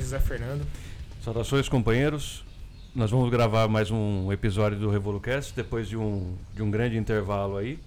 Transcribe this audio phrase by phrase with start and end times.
[0.00, 0.66] José Fernando.
[1.22, 2.42] Saudações, companheiros.
[2.94, 7.58] Nós vamos gravar mais um episódio do Revolucast depois de um, de um grande intervalo
[7.58, 7.78] aí.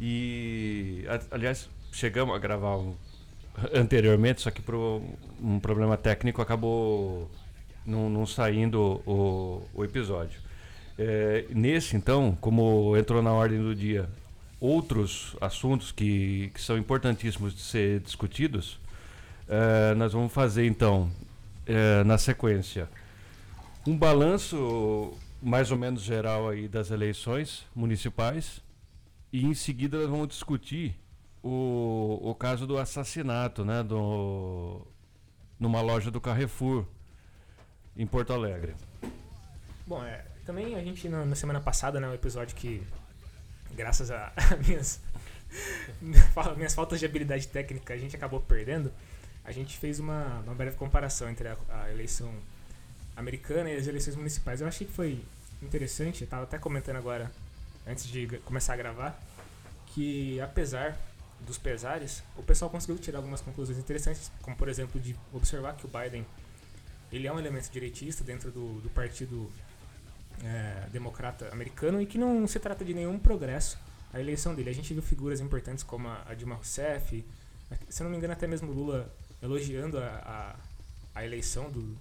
[0.00, 2.94] E, aliás, chegamos a gravar um,
[3.74, 4.74] anteriormente, só que por
[5.40, 7.30] um problema técnico acabou
[7.84, 10.40] não, não saindo o, o episódio.
[10.98, 14.08] É, nesse, então, como entrou na ordem do dia
[14.58, 18.78] outros assuntos que, que são importantíssimos de ser discutidos,
[19.52, 21.12] é, nós vamos fazer então
[21.66, 22.88] é, na sequência,
[23.86, 28.62] um balanço mais ou menos geral aí das eleições municipais
[29.30, 30.98] e em seguida nós vamos discutir
[31.42, 34.80] o, o caso do assassinato, né, do,
[35.60, 36.86] numa loja do Carrefour
[37.94, 38.74] em Porto Alegre.
[39.86, 42.82] Bom, é, também a gente na, na semana passada, né, um episódio que
[43.74, 44.32] graças a
[44.66, 45.02] minhas
[46.56, 48.90] minhas faltas de habilidade técnica a gente acabou perdendo
[49.44, 52.32] a gente fez uma, uma breve comparação entre a, a, eleição
[53.16, 54.60] americana e as eleições municipais.
[54.60, 55.22] Eu achei que foi
[55.62, 57.30] interessante, eu estava até comentando agora,
[57.86, 59.20] antes de começar a gravar,
[59.86, 60.96] que apesar
[61.40, 65.84] dos pesares, o pessoal conseguiu tirar algumas conclusões interessantes, como por exemplo de observar que
[65.84, 66.24] o Biden
[67.12, 69.50] ele é um elemento direitista dentro do, do partido
[70.42, 73.76] é, democrata americano e que não se trata de nenhum progresso
[74.12, 74.70] a eleição dele.
[74.70, 77.24] A gente viu figuras importantes como a Dilma Rousseff,
[77.88, 79.12] se não me engano até mesmo Lula
[79.42, 80.56] elogiando a,
[81.14, 81.96] a, a eleição do,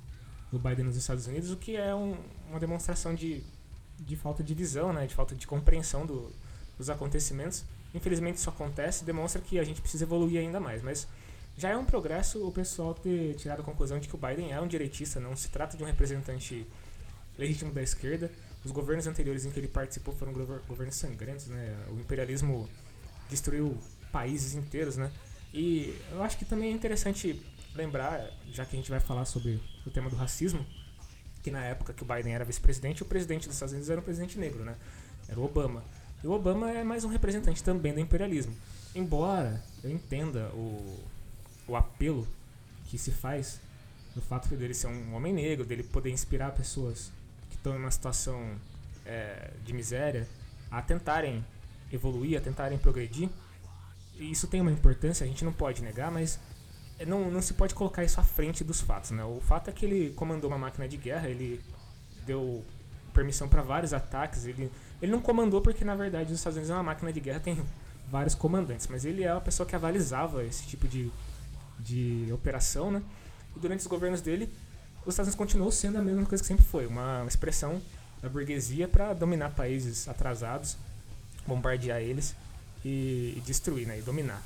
[0.52, 2.16] do Biden nos Estados Unidos, o que é um,
[2.50, 3.44] uma demonstração de,
[4.00, 6.32] de falta de visão, né, de falta de compreensão do,
[6.78, 7.64] dos acontecimentos.
[7.94, 11.08] Infelizmente isso acontece, demonstra que a gente precisa evoluir ainda mais, mas
[11.58, 14.62] já é um progresso o pessoal ter tirado a conclusão de que o Biden é
[14.62, 16.66] um direitista, não se trata de um representante
[17.38, 18.32] legítimo da esquerda.
[18.64, 21.76] Os governos anteriores em que ele participou foram governos sangrentos, né?
[21.90, 22.70] O imperialismo
[23.30, 23.78] destruiu
[24.12, 25.12] países inteiros, né?
[25.54, 27.42] E eu acho que também é interessante
[27.76, 30.66] lembrar, já que a gente vai falar sobre o tema do racismo,
[31.42, 34.04] que na época que o Biden era vice-presidente, o presidente dos Estados Unidos era um
[34.04, 34.76] presidente negro, né?
[35.28, 35.84] Era o Obama.
[36.24, 38.56] E o Obama é mais um representante também do imperialismo.
[38.94, 41.00] Embora eu entenda o,
[41.68, 42.28] o apelo
[42.86, 43.60] que se faz
[44.14, 47.12] do fato dele ser um homem negro, dele poder inspirar pessoas
[47.50, 48.56] que estão em uma situação
[49.06, 50.28] é, de miséria
[50.70, 51.44] a tentarem
[51.92, 53.30] evoluir, a tentarem progredir,
[54.30, 56.40] isso tem uma importância, a gente não pode negar, mas
[57.06, 59.12] não, não se pode colocar isso à frente dos fatos.
[59.12, 59.24] Né?
[59.24, 61.62] O fato é que ele comandou uma máquina de guerra, ele
[62.26, 62.64] deu
[63.14, 64.46] permissão para vários ataques.
[64.46, 64.72] Ele,
[65.02, 67.62] ele não comandou porque, na verdade, os Estados Unidos é uma máquina de guerra, tem
[68.10, 71.12] vários comandantes, mas ele é a pessoa que avalizava esse tipo de,
[71.80, 72.92] de operação.
[72.92, 73.02] Né?
[73.56, 74.52] E durante os governos dele,
[75.06, 77.82] os Estados Unidos continuou sendo a mesma coisa que sempre foi uma expressão
[78.22, 80.78] da burguesia para dominar países atrasados,
[81.48, 82.36] bombardear eles
[82.84, 84.42] e, e destruir, né, e dominar.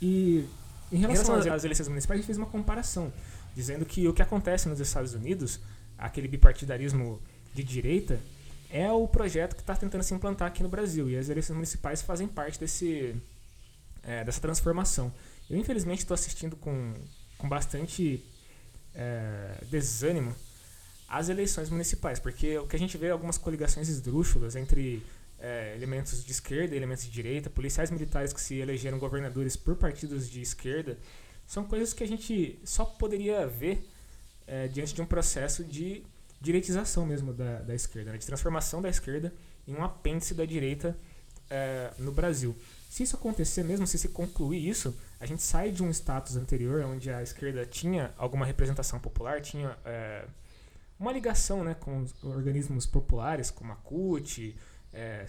[0.00, 0.48] E
[0.92, 3.12] em relação, em relação às, às eleições municipais, a gente fez uma comparação,
[3.54, 5.60] dizendo que o que acontece nos Estados Unidos,
[5.98, 7.20] aquele bipartidarismo
[7.54, 8.20] de direita,
[8.70, 11.08] é o projeto que está tentando se implantar aqui no Brasil.
[11.08, 13.14] E as eleições municipais fazem parte desse,
[14.02, 15.12] é, dessa transformação.
[15.48, 16.94] Eu, infelizmente, estou assistindo com,
[17.38, 18.24] com bastante
[18.94, 20.34] é, desânimo
[21.08, 25.04] as eleições municipais, porque o que a gente vê é algumas coligações esdrúxulas entre
[25.38, 30.28] é, elementos de esquerda, elementos de direita, policiais militares que se elegeram governadores por partidos
[30.28, 30.98] de esquerda,
[31.46, 33.86] são coisas que a gente só poderia ver
[34.46, 36.02] é, diante de um processo de
[36.40, 38.18] direitização mesmo da, da esquerda, né?
[38.18, 39.32] de transformação da esquerda
[39.66, 40.96] em um apêndice da direita
[41.50, 42.56] é, no Brasil.
[42.90, 46.84] Se isso acontecer mesmo, se se concluir isso, a gente sai de um status anterior
[46.84, 50.24] onde a esquerda tinha alguma representação popular, tinha é,
[50.98, 54.56] uma ligação né, com os organismos populares, como a CUT,
[54.92, 55.24] é,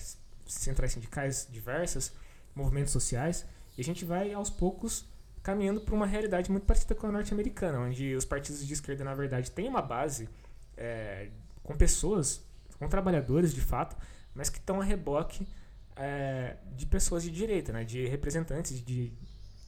[0.46, 2.14] centrais sindicais diversas,
[2.56, 3.46] movimentos sociais,
[3.78, 5.06] e a gente vai aos poucos
[5.44, 9.14] caminhando para uma realidade muito parecida com a norte-americana, onde os partidos de esquerda, na
[9.14, 10.28] verdade, têm uma base
[10.76, 11.30] é,
[11.64, 12.44] com pessoas,
[12.78, 13.96] com trabalhadores de fato,
[14.34, 15.48] mas que estão a reboque
[15.96, 19.12] é, de pessoas de direita, né, de representantes de,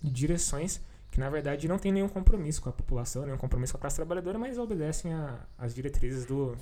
[0.02, 0.80] direções
[1.12, 3.96] que, na verdade, não têm nenhum compromisso com a população, nenhum compromisso com a classe
[3.96, 5.12] trabalhadora, mas obedecem
[5.58, 6.56] às diretrizes do,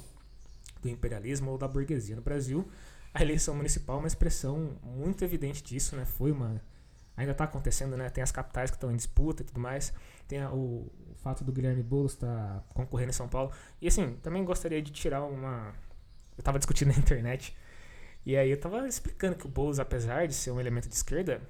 [0.82, 2.16] do imperialismo ou da burguesia.
[2.16, 2.68] No Brasil,
[3.14, 6.06] a eleição municipal é uma expressão muito evidente disso, né?
[6.06, 6.62] Foi uma
[7.18, 8.10] ainda está acontecendo, né?
[8.10, 9.92] Tem as capitais que estão em disputa e tudo mais.
[10.28, 13.52] Tem o, o, fato do Guilherme Boulos estar tá concorrendo em São Paulo.
[13.82, 15.74] E assim, também gostaria de tirar uma.
[16.38, 17.58] Eu estava discutindo na internet.
[18.24, 21.42] E aí eu estava explicando que o Boulos, apesar de ser um elemento de esquerda,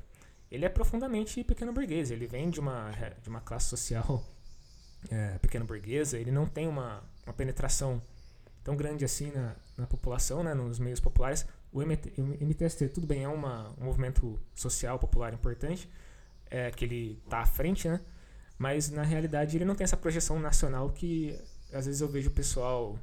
[0.49, 2.11] ele é profundamente pequeno burguês.
[2.11, 4.23] Ele vem de uma, de uma classe social
[5.11, 6.17] é, pequeno burguesa.
[6.17, 8.01] Ele não tem uma, uma penetração
[8.63, 11.45] tão grande assim na, na população, né, nos meios populares.
[11.71, 15.89] O, MT, o MTST, tudo bem, é uma, um movimento social popular importante,
[16.49, 18.01] é, que ele está à frente, né?
[18.57, 21.39] Mas na realidade ele não tem essa projeção nacional que
[21.71, 22.97] às vezes eu vejo o pessoal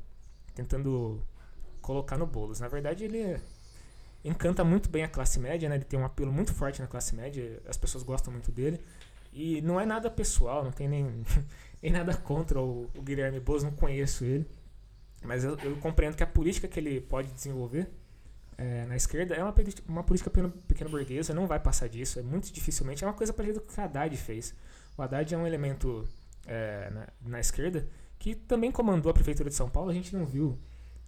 [0.54, 1.22] tentando
[1.80, 2.58] colocar no bolos.
[2.58, 3.38] Na verdade ele
[4.24, 5.76] encanta muito bem a classe média, né?
[5.76, 8.80] Ele tem um apelo muito forte na classe média, as pessoas gostam muito dele.
[9.32, 11.24] E não é nada pessoal, não tem nem,
[11.82, 14.46] nem nada contra o, o Guilherme Boulos, não conheço ele.
[15.24, 17.88] Mas eu, eu, compreendo que a política que ele pode desenvolver
[18.56, 19.54] é, na esquerda é uma,
[19.88, 23.02] uma política pequena, pequena burguesa, não vai passar disso, é muito dificilmente.
[23.02, 24.54] É uma coisa parecida com o que o Haddad fez.
[24.96, 26.06] O Haddad é um elemento
[26.46, 27.88] é, na, na, esquerda
[28.18, 30.58] que também comandou a prefeitura de São Paulo, a gente não viu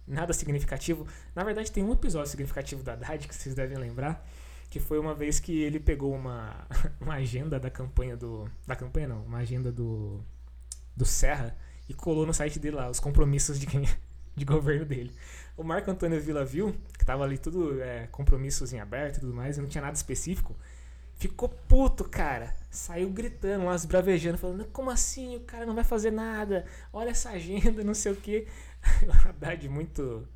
[0.05, 1.07] nada significativo.
[1.35, 4.27] Na verdade, tem um episódio significativo do Haddad que vocês devem lembrar,
[4.69, 6.67] que foi uma vez que ele pegou uma,
[6.99, 8.49] uma agenda da campanha do.
[8.65, 10.19] Da campanha não, uma agenda do.
[10.95, 11.55] do Serra
[11.89, 13.87] e colou no site dele lá, os compromissos de quem
[14.37, 15.11] de governo dele.
[15.57, 19.33] O Marco Antônio Villa viu, que tava ali tudo é, compromissos em aberto e tudo
[19.33, 20.55] mais, e não tinha nada específico.
[21.15, 22.55] Ficou puto, cara.
[22.69, 25.35] Saiu gritando, umas bravejando, falando: Como assim?
[25.35, 26.63] O cara não vai fazer nada.
[26.93, 28.47] Olha essa agenda, não sei o quê.
[29.07, 30.27] O Haddad, muito.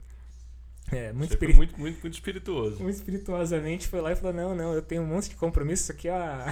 [0.92, 1.54] É, muito, espiri...
[1.54, 2.82] muito, muito, muito espirituoso.
[2.82, 5.84] Muito espirituosamente foi lá e falou: Não, não, eu tenho um monte de compromisso.
[5.84, 6.48] Isso aqui é a,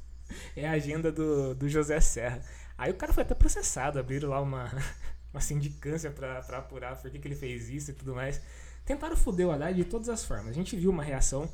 [0.56, 2.40] é a agenda do, do José Serra.
[2.78, 3.98] Aí o cara foi até processado.
[3.98, 4.70] Abriram lá uma,
[5.36, 8.40] uma sindicância para apurar por que, que ele fez isso e tudo mais.
[8.86, 10.48] Tentaram foder o Haddad de todas as formas.
[10.48, 11.48] A gente viu uma reação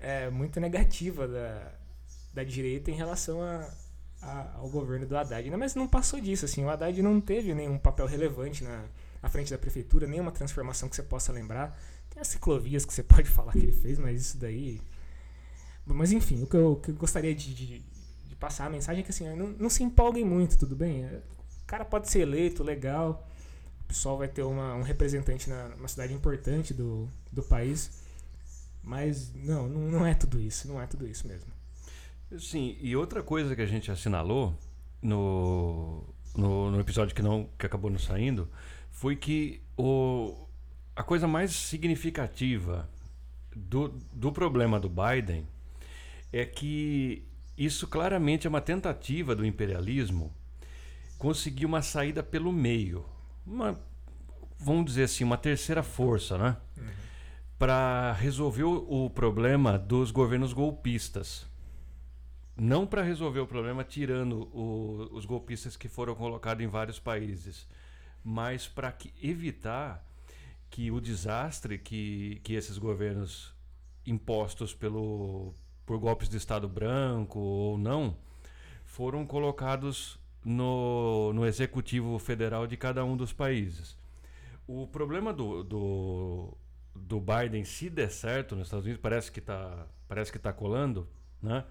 [0.00, 1.72] é, muito negativa da,
[2.34, 3.70] da direita em relação a,
[4.20, 5.48] a, ao governo do Haddad.
[5.52, 6.46] Mas não passou disso.
[6.46, 8.84] Assim, o Haddad não teve nenhum papel relevante na,
[9.22, 11.78] à frente da prefeitura, nenhuma transformação que você possa lembrar.
[12.10, 14.80] Tem as ciclovias que você pode falar que ele fez, mas isso daí.
[15.86, 17.78] Mas enfim, o que eu, que eu gostaria de, de,
[18.26, 21.08] de, passar a mensagem é que assim, não, não se empolguem muito, tudo bem?
[21.66, 23.28] O cara pode ser eleito, legal.
[23.82, 27.90] O pessoal vai ter uma, um representante na, numa cidade importante do, do país.
[28.84, 30.68] Mas não, não, não é tudo isso.
[30.68, 31.50] Não é tudo isso mesmo.
[32.38, 34.56] Sim, e outra coisa que a gente assinalou
[35.02, 36.04] no,
[36.36, 38.48] no, no, episódio que não que acabou não saindo
[38.92, 40.46] foi que o,
[40.94, 42.88] a coisa mais significativa
[43.56, 45.48] do, do problema do Biden
[46.32, 47.26] é que
[47.58, 50.32] isso claramente é uma tentativa do imperialismo
[51.18, 53.04] conseguir uma saída pelo meio.
[53.46, 53.80] Uma,
[54.58, 56.56] vamos dizer assim, uma terceira força, né?
[56.76, 56.84] Uhum.
[57.58, 61.46] Para resolver o, o problema dos governos golpistas.
[62.56, 67.66] Não para resolver o problema tirando o, os golpistas que foram colocados em vários países,
[68.24, 70.04] mas para evitar
[70.70, 73.54] que o desastre que, que esses governos
[74.06, 75.54] impostos pelo,
[75.84, 78.16] por golpes de Estado branco ou não
[78.84, 83.98] foram colocados no, no executivo federal de cada um dos países.
[84.64, 86.56] O problema do, do,
[86.94, 91.08] do Biden, se der certo nos Estados Unidos, parece que está parece que tá colando,
[91.42, 91.64] né?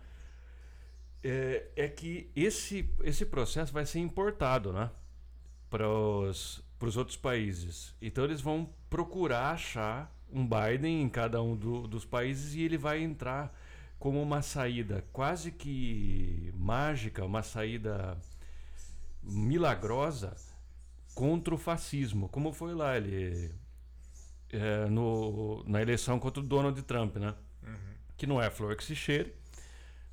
[1.23, 4.91] É, é, que esse, esse processo vai ser importado né?
[5.69, 7.95] para os outros países.
[8.01, 12.77] Então eles vão procurar achar um Biden em cada um do, dos países e ele
[12.77, 13.57] vai entrar
[13.97, 18.17] como uma saída quase que mágica, uma saída
[19.25, 20.35] milagrosa
[21.13, 23.51] contra o fascismo, como foi lá ele
[24.51, 27.33] é, no, na eleição contra o Donald Trump, né?
[27.63, 27.95] Uhum.
[28.17, 29.33] Que não é flor que se cheire,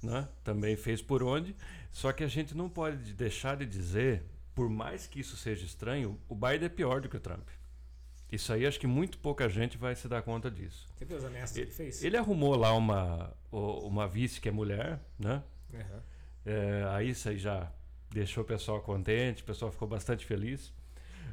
[0.03, 0.29] né?
[0.43, 1.55] Também fez por onde.
[1.91, 6.19] Só que a gente não pode deixar de dizer, por mais que isso seja estranho,
[6.29, 7.49] o Biden é pior do que o Trump.
[8.31, 10.89] Isso aí acho que muito pouca gente vai se dar conta disso.
[10.97, 12.03] Você viu as ameaças ele, que ele fez?
[12.03, 15.43] Ele arrumou lá uma, uma vice que é mulher, né?
[15.71, 16.01] Uhum.
[16.47, 17.71] É, aí isso aí já
[18.12, 20.73] deixou o pessoal contente, o pessoal ficou bastante feliz.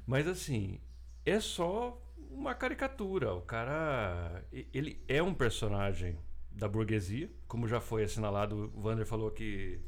[0.05, 0.79] Mas assim,
[1.25, 3.33] é só uma caricatura.
[3.33, 4.43] O cara,
[4.73, 6.17] ele é um personagem
[6.51, 8.71] da burguesia, como já foi assinalado.
[8.73, 9.79] O Vander falou que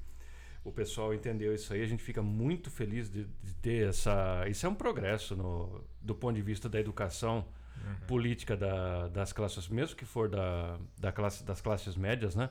[0.64, 1.82] o pessoal entendeu isso aí.
[1.82, 4.48] A gente fica muito feliz de, de ter essa.
[4.48, 7.46] Isso é um progresso no, do ponto de vista da educação
[7.78, 8.08] uhum.
[8.08, 12.50] política da, das classes, mesmo que for da, da classe, das classes médias, né?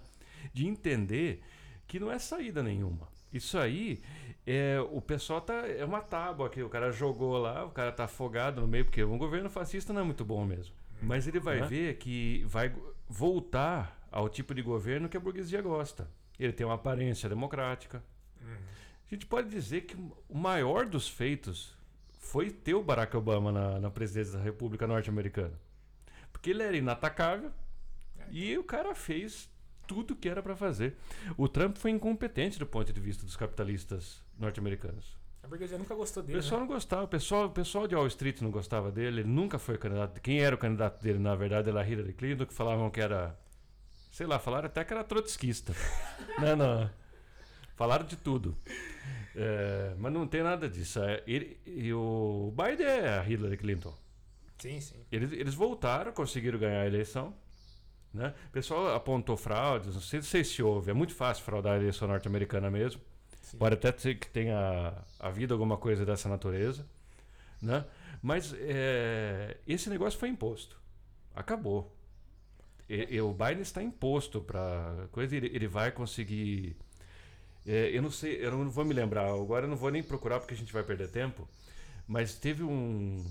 [0.53, 1.43] De entender
[1.87, 3.09] que não é saída nenhuma.
[3.33, 4.03] Isso aí,
[4.47, 5.67] é, o pessoal tá.
[5.69, 9.05] É uma tábua que o cara jogou lá, o cara tá afogado no meio, porque
[9.05, 10.75] um governo fascista não é muito bom mesmo.
[11.03, 12.75] Mas ele vai ver que vai
[13.09, 16.11] voltar ao tipo de governo que a burguesia gosta.
[16.39, 18.03] Ele tem uma aparência democrática.
[18.41, 18.57] Uhum.
[19.11, 19.97] A gente pode dizer que
[20.29, 21.75] o maior dos feitos
[22.19, 25.59] foi ter o Barack Obama na, na presidência da República Norte-Americana.
[26.33, 27.51] Porque ele era inatacável
[28.19, 28.25] é.
[28.31, 29.51] e o cara fez
[29.91, 30.95] tudo que era para fazer.
[31.37, 35.19] O Trump foi incompetente do ponto de vista dos capitalistas norte-americanos.
[35.43, 36.39] A burguesia nunca gostou dele.
[36.39, 36.67] O pessoal né?
[36.69, 39.77] não gostava, o pessoal, o pessoal de Wall Street não gostava dele, ele nunca foi
[39.77, 40.21] candidato.
[40.21, 43.37] Quem era o candidato dele, na verdade, era Hillary Clinton, que falavam que era.
[44.13, 45.75] Sei lá, falaram até que era trotskista.
[46.39, 46.91] não, não.
[47.75, 48.57] Falaram de tudo.
[49.35, 51.03] É, mas não tem nada disso.
[51.03, 53.95] É, ele, e o Biden é a Hillary Clinton.
[54.57, 55.05] Sim, sim.
[55.11, 57.35] Eles, eles voltaram, conseguiram ganhar a eleição.
[58.13, 58.35] Né?
[58.49, 60.91] O pessoal apontou fraudes, não sei, não sei se houve.
[60.91, 63.01] É muito fácil fraudar a eleição norte-americana mesmo.
[63.43, 63.59] Sim.
[63.59, 66.85] Pode até ser que tenha havido alguma coisa dessa natureza.
[67.63, 67.85] Né?
[68.23, 70.77] Mas é, esse negócio foi imposto.
[71.35, 71.95] Acabou.
[72.89, 75.37] E, e o Biden está imposto para coisa.
[75.37, 76.77] Ele, ele vai conseguir.
[77.67, 79.27] É, eu não sei, eu não vou me lembrar.
[79.27, 81.49] Agora eu não vou nem procurar porque a gente vai perder tempo.
[82.09, 83.25] Mas teve um,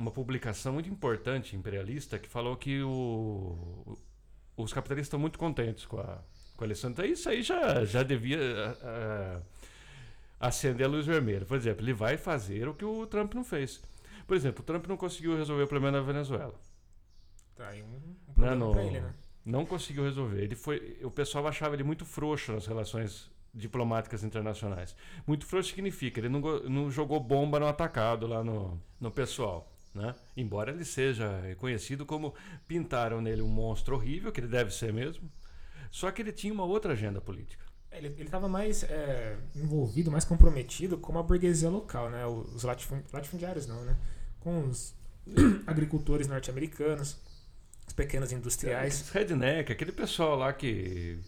[0.00, 3.98] uma publicação muito importante imperialista que falou que o,
[4.56, 6.18] os capitalistas estão muito contentes com a,
[6.56, 6.90] com a eleição.
[6.90, 9.42] Então isso aí já, já devia uh,
[10.40, 11.44] acender a luz vermelha.
[11.44, 13.80] Por exemplo, ele vai fazer o que o Trump não fez.
[14.26, 16.54] Por exemplo, o Trump não conseguiu resolver o problema da Venezuela.
[17.54, 17.96] Tá aí um,
[18.28, 19.14] um problema não, não, ele, né?
[19.44, 20.42] Não conseguiu resolver.
[20.42, 24.96] Ele foi, o pessoal achava ele muito frouxo nas relações diplomáticas internacionais.
[25.26, 29.69] Muito frouxo significa ele não, não jogou bomba no atacado lá no, no pessoal.
[29.94, 30.14] Né?
[30.36, 31.28] Embora ele seja
[31.58, 32.34] conhecido como
[32.66, 35.28] pintaram nele um monstro horrível, que ele deve ser mesmo,
[35.90, 37.64] só que ele tinha uma outra agenda política.
[37.90, 42.24] Ele estava mais é, envolvido, mais comprometido com a burguesia local, né?
[42.24, 43.96] os latifundiários não, né?
[44.38, 44.94] com os
[45.66, 47.18] agricultores norte-americanos,
[47.88, 49.10] os pequenos industriais.
[49.10, 51.18] Redneck, aquele pessoal lá que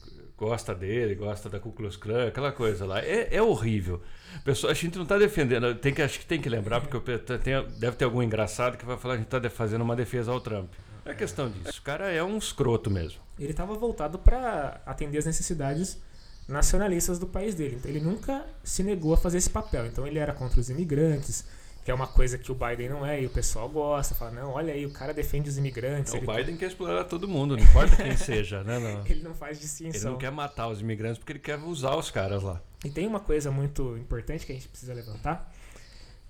[0.43, 3.01] gosta dele, gosta da Ku Klux Klan, aquela coisa lá.
[3.01, 4.03] É, é horrível.
[4.45, 6.99] Pessoal, a gente não está defendendo, tem que, acho que tem que lembrar, porque
[7.79, 10.41] deve ter algum engraçado que vai falar que a gente está fazendo uma defesa ao
[10.41, 10.69] Trump.
[11.05, 11.79] É questão disso.
[11.79, 13.21] O cara é um escroto mesmo.
[13.39, 15.99] Ele estava voltado para atender as necessidades
[16.49, 17.77] nacionalistas do país dele.
[17.79, 19.87] Então ele nunca se negou a fazer esse papel.
[19.87, 21.45] Então ele era contra os imigrantes,
[21.85, 24.51] que é uma coisa que o Biden não é, e o pessoal gosta, fala, não,
[24.53, 26.13] olha aí, o cara defende os imigrantes.
[26.13, 28.79] Não, o Biden quer explorar todo mundo, não importa quem seja, né?
[28.79, 29.05] Não.
[29.07, 30.01] Ele não faz distinção.
[30.01, 32.63] Ele não quer matar os imigrantes porque ele quer usar os caras lá.
[32.85, 35.53] E tem uma coisa muito importante que a gente precisa levantar,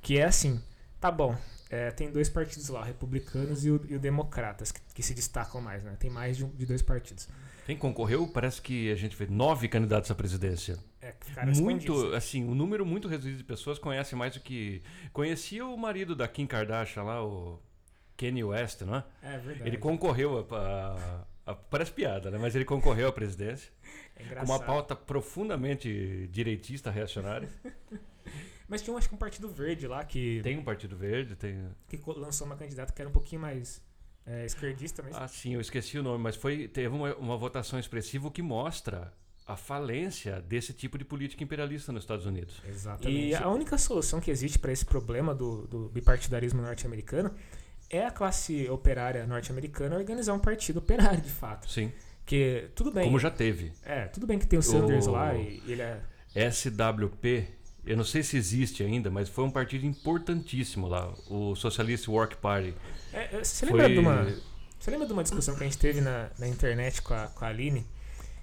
[0.01, 0.61] que é assim,
[0.99, 1.37] tá bom,
[1.69, 5.15] é, tem dois partidos lá, o republicanos e o, e o democratas, que, que, se
[5.15, 5.97] destacam mais, né?
[5.99, 7.29] Tem mais de, um, de dois partidos.
[7.65, 10.79] Quem concorreu, parece que a gente vê nove candidatos à presidência.
[11.03, 11.15] É,
[11.61, 14.81] muito, assim, um número muito reduzido de pessoas conhece mais do que.
[15.13, 17.61] Conhecia o marido da Kim Kardashian lá, o
[18.17, 19.05] Kanye West, não é?
[19.21, 19.69] É verdade.
[19.69, 22.39] Ele concorreu a, a, parece piada, né?
[22.39, 23.71] Mas ele concorreu à presidência.
[24.15, 27.49] É com uma pauta profundamente direitista, reacionária.
[28.69, 30.41] Mas tinha, acho que um partido verde lá que.
[30.43, 31.67] Tem um partido verde, tem.
[31.89, 33.83] Que lançou uma candidata que era um pouquinho mais
[34.25, 35.19] é, esquerdista mesmo.
[35.19, 39.13] Ah, sim, eu esqueci o nome, mas foi, teve uma, uma votação expressiva que mostra
[39.53, 42.61] a falência desse tipo de política imperialista nos Estados Unidos.
[42.69, 43.29] Exatamente.
[43.29, 47.31] E a única solução que existe para esse problema do, do bipartidarismo norte-americano
[47.91, 51.71] é a classe operária norte-americana organizar um partido operário, de fato.
[51.71, 51.93] Sim.
[52.25, 53.05] Que tudo bem.
[53.05, 53.73] Como já teve.
[53.85, 55.11] É, tudo bem que tem o Sanders o...
[55.11, 56.01] lá e ele é.
[56.51, 57.47] SWP,
[57.85, 62.37] eu não sei se existe ainda, mas foi um partido importantíssimo lá, o Socialist Work
[62.37, 62.75] Party.
[63.13, 63.93] É, é você, lembra foi...
[63.93, 64.35] de uma,
[64.79, 67.45] você lembra de uma discussão que a gente teve na, na internet com a, com
[67.45, 67.87] a Aline?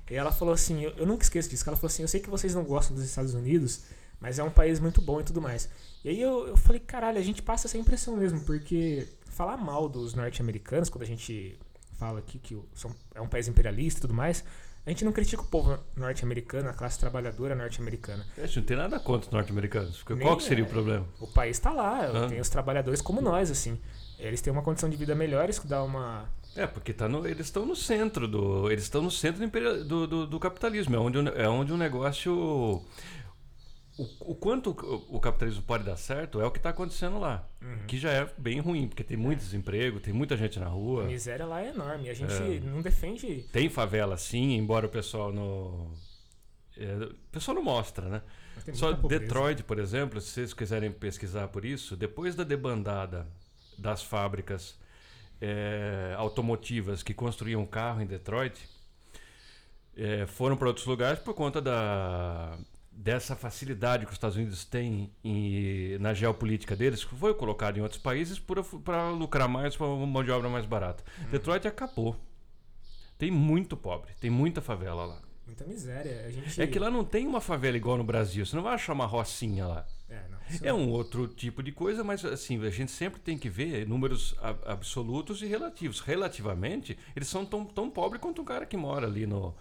[0.10, 2.30] E ela falou assim, eu, eu nunca esqueço disso, ela falou assim, eu sei que
[2.30, 3.84] vocês não gostam dos Estados Unidos,
[4.20, 5.70] mas é um país muito bom e tudo mais.
[6.04, 9.88] E aí eu, eu falei, caralho, a gente passa essa impressão mesmo, porque falar mal
[9.88, 11.58] dos norte-americanos, quando a gente
[11.98, 14.44] fala aqui que são, é um país imperialista e tudo mais,
[14.86, 18.26] a gente não critica o povo norte-americano, a classe trabalhadora norte-americana.
[18.38, 20.02] A gente não tem nada contra os norte-americanos.
[20.04, 21.06] Qual que seria é, o problema?
[21.20, 22.28] O país está lá, ah.
[22.28, 23.80] tem os trabalhadores como nós, assim.
[24.18, 26.28] Eles têm uma condição de vida melhor, isso dá uma.
[26.56, 28.72] É, porque tá no, eles estão no centro do.
[28.72, 29.48] Eles estão no centro
[29.86, 30.96] do, do, do, capitalismo.
[30.96, 32.84] É onde, é onde o negócio
[34.00, 34.70] o, o, quanto
[35.10, 37.46] o, capitalismo pode dar certo é o que está acontecendo lá.
[37.62, 37.86] Uhum.
[37.86, 39.44] Que já é bem ruim, porque tem muito é.
[39.44, 41.04] desemprego, tem muita gente na rua.
[41.04, 42.10] A miséria lá é enorme.
[42.10, 42.62] A gente é.
[42.62, 43.46] não defende.
[43.52, 45.92] Tem favela sim, embora o pessoal não.
[46.78, 48.22] É, o pessoal não mostra, né?
[48.72, 53.28] Só Detroit, por exemplo, se vocês quiserem pesquisar por isso, depois da debandada
[53.78, 54.80] das fábricas
[55.42, 58.70] é, automotivas que construíam carro em Detroit,
[59.96, 62.58] é, foram para outros lugares por conta da
[62.92, 67.82] dessa facilidade que os Estados Unidos têm em, na geopolítica deles, que foi colocado em
[67.82, 71.02] outros países para lucrar mais, para uma mão de obra mais barata.
[71.22, 71.30] Hum.
[71.32, 72.18] Detroit acabou.
[73.18, 75.22] Tem muito pobre, tem muita favela lá.
[75.46, 76.30] Muita miséria.
[76.30, 76.62] Gente...
[76.62, 78.46] É que lá não tem uma favela igual no Brasil.
[78.46, 79.88] Você não vai achar uma rocinha lá.
[80.10, 83.50] É, não, é um outro tipo de coisa, mas assim, a gente sempre tem que
[83.50, 84.36] ver números
[84.66, 86.00] absolutos e relativos.
[86.00, 89.56] Relativamente, eles são tão, tão pobres quanto um cara que mora ali no,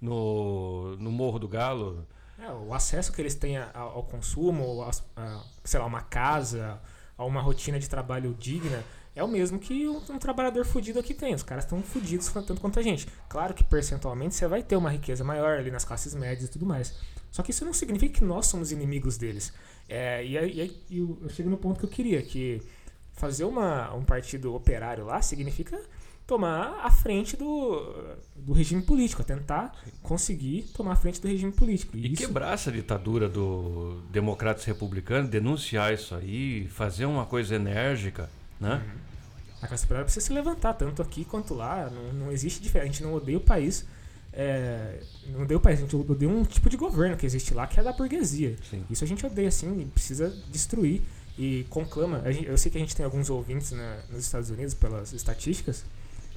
[0.00, 2.06] no, no Morro do Galo,
[2.42, 6.80] é, o acesso que eles têm ao consumo, a, a, sei lá, uma casa,
[7.16, 8.82] a uma rotina de trabalho digna,
[9.14, 11.34] é o mesmo que um, um trabalhador fudido aqui tem.
[11.34, 13.06] Os caras estão fudidos tanto quanto a gente.
[13.28, 16.66] Claro que percentualmente você vai ter uma riqueza maior ali nas classes médias e tudo
[16.66, 16.98] mais.
[17.32, 19.52] Só que isso não significa que nós somos inimigos deles.
[19.88, 22.62] É, e aí, eu, eu chego no ponto que eu queria, que
[23.14, 25.80] fazer uma, um partido operário lá significa
[26.26, 31.96] tomar a frente do, do regime político, tentar conseguir tomar a frente do regime político.
[31.96, 32.22] E, e isso...
[32.22, 38.82] quebrar essa ditadura do democratas republicanos, denunciar isso aí, fazer uma coisa enérgica, né?
[38.84, 39.02] Uhum.
[39.62, 41.88] A classe operária precisa se levantar, tanto aqui quanto lá.
[41.88, 42.90] Não, não existe diferença.
[42.90, 43.86] A gente não odeia o país.
[44.32, 47.78] É, não o país, a gente odeia um tipo de governo que existe lá, que
[47.78, 48.56] é da burguesia.
[48.70, 48.84] Sim.
[48.88, 51.02] Isso a gente odeia, sim, e precisa destruir.
[51.38, 52.22] E conclama.
[52.32, 53.72] Gente, eu sei que a gente tem alguns ouvintes
[54.10, 55.84] nos Estados Unidos, pelas estatísticas.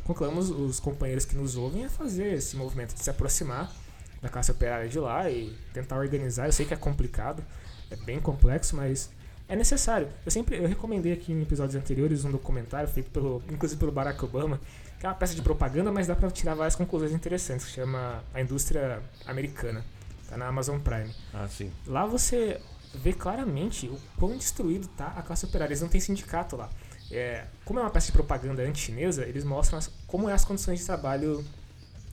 [0.03, 3.73] Conclamamos os companheiros que nos ouvem a fazer esse movimento de se aproximar
[4.21, 6.47] da classe operária de lá e tentar organizar.
[6.47, 7.43] Eu sei que é complicado,
[7.89, 9.09] é bem complexo, mas
[9.47, 10.07] é necessário.
[10.25, 14.23] Eu sempre eu recomendei aqui em episódios anteriores um documentário feito pelo, inclusive pelo Barack
[14.23, 14.59] Obama,
[15.05, 18.24] que é uma peça de propaganda, mas dá para tirar várias conclusões interessantes, que chama
[18.33, 19.85] A Indústria Americana.
[20.27, 21.13] Tá na Amazon Prime.
[21.31, 21.71] Ah, sim.
[21.85, 22.59] Lá você
[22.95, 25.74] vê claramente o quão destruído tá a classe operária.
[25.74, 26.71] Eles não têm sindicato lá.
[27.12, 30.79] É, como é uma peça de propaganda anti-chinesa, eles mostram as, como é as condições
[30.79, 31.45] de trabalho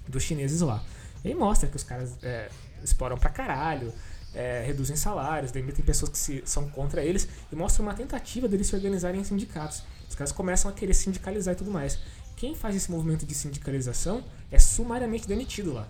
[0.06, 0.84] dos chineses lá.
[1.24, 2.50] E mostra que os caras é,
[2.84, 3.90] exploram pra caralho,
[4.34, 8.66] é, reduzem salários, demitem pessoas que se, são contra eles e mostra uma tentativa deles
[8.66, 9.82] se organizarem em sindicatos.
[10.10, 11.98] Os caras começam a querer sindicalizar e tudo mais.
[12.42, 15.86] Quem faz esse movimento de sindicalização é sumariamente demitido lá.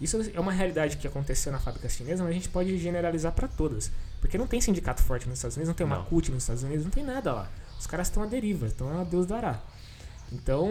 [0.00, 3.46] Isso é uma realidade que aconteceu na fábrica chinesa, mas a gente pode generalizar para
[3.46, 3.92] todas.
[4.20, 6.02] Porque não tem sindicato forte nos Estados Unidos, não tem uma.
[6.02, 7.48] CUT nos Estados Unidos, não tem nada lá.
[7.78, 9.62] Os caras estão à deriva, estão a Deus dará.
[10.32, 10.66] Então,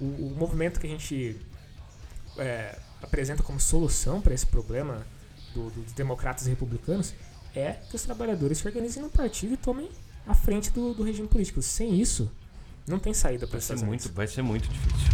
[0.00, 1.38] o, o movimento que a gente
[2.38, 5.06] é, apresenta como solução para esse problema
[5.52, 7.12] do, dos democratas e republicanos
[7.54, 9.90] é que os trabalhadores se organizem no partido e tomem
[10.26, 11.60] a frente do, do regime político.
[11.60, 12.32] Sem isso,
[12.86, 15.12] não tem saída para ser muito Vai ser muito difícil.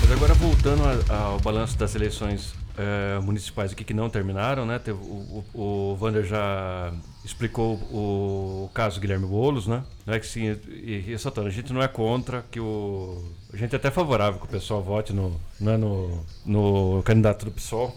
[0.00, 4.78] Mas agora voltando ao balanço das eleições é, municipais aqui que não terminaram, né?
[4.78, 6.92] Teve, o, o, o Wander já
[7.24, 9.84] explicou o, o caso Guilherme Boulos, né?
[10.04, 13.32] Não é que sim, e, e a gente não é contra que o.
[13.52, 17.50] A gente é até favorável que o pessoal vote no, né, no, no candidato do
[17.50, 17.96] PSOL.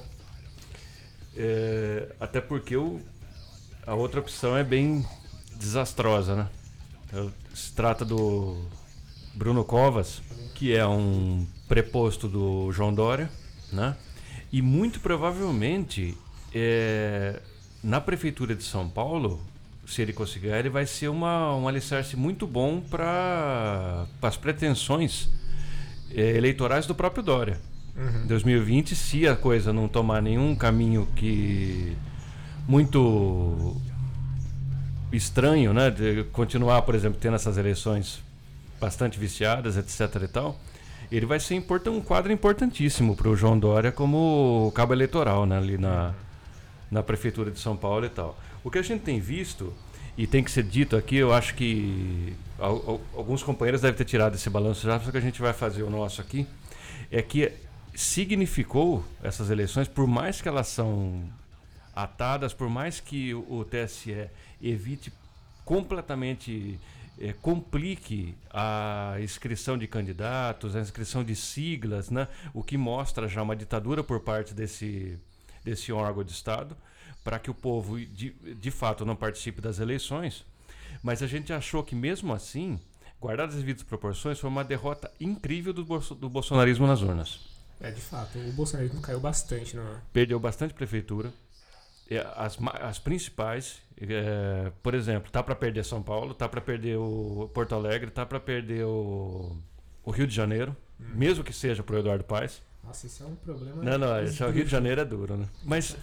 [1.35, 2.99] É, até porque o,
[3.89, 5.03] a outra opção é bem
[5.55, 6.47] desastrosa, né?
[7.07, 8.55] Então, se trata do
[9.33, 10.21] Bruno Covas,
[10.53, 13.31] que é um preposto do João Dória,
[13.73, 13.95] né?
[14.51, 16.15] E muito provavelmente,
[16.53, 17.39] é,
[17.83, 19.41] na Prefeitura de São Paulo,
[19.87, 25.29] se ele conseguir, ele vai ser uma, um alicerce muito bom para as pretensões
[26.11, 27.59] é, eleitorais do próprio Dória.
[27.95, 28.27] Uhum.
[28.27, 31.97] 2020, se a coisa não tomar nenhum caminho que
[32.69, 33.75] muito
[35.11, 38.21] estranho, né, de continuar, por exemplo, tendo essas eleições
[38.79, 40.55] bastante viciadas, etc e tal,
[41.11, 45.79] ele vai ser um quadro importantíssimo para o João Dória como cabo eleitoral né, ali
[45.79, 46.13] na,
[46.91, 48.37] na Prefeitura de São Paulo e tal.
[48.63, 49.73] O que a gente tem visto,
[50.15, 54.47] e tem que ser dito aqui, eu acho que alguns companheiros devem ter tirado esse
[54.47, 56.45] balanço já, só que a gente vai fazer o nosso aqui,
[57.09, 57.51] é que
[57.95, 61.23] significou essas eleições, por mais que elas são
[62.03, 64.29] atadas, por mais que o TSE
[64.61, 65.11] evite
[65.65, 66.79] completamente
[67.19, 72.27] é, complique a inscrição de candidatos, a inscrição de siglas, né?
[72.53, 75.19] o que mostra já uma ditadura por parte desse,
[75.63, 76.75] desse órgão de Estado,
[77.23, 80.45] para que o povo de, de fato não participe das eleições.
[81.03, 82.79] Mas a gente achou que, mesmo assim,
[83.21, 87.39] guardadas as devidas proporções, foi uma derrota incrível do, do bolsonarismo nas urnas.
[87.81, 89.75] É, de fato, o bolsonarismo caiu bastante.
[89.75, 89.83] No...
[90.11, 91.31] Perdeu bastante prefeitura.
[92.35, 97.49] As, as principais, é, por exemplo, tá para perder São Paulo, tá para perder o
[97.53, 99.55] Porto Alegre, tá para perder o,
[100.03, 101.05] o, Rio de Janeiro, hum.
[101.13, 102.61] mesmo que seja pro Eduardo Paes.
[102.83, 103.83] Nossa, isso é um problema.
[103.83, 105.45] Não, não, esse é o Rio de Janeiro é duro, né?
[105.63, 105.95] Mas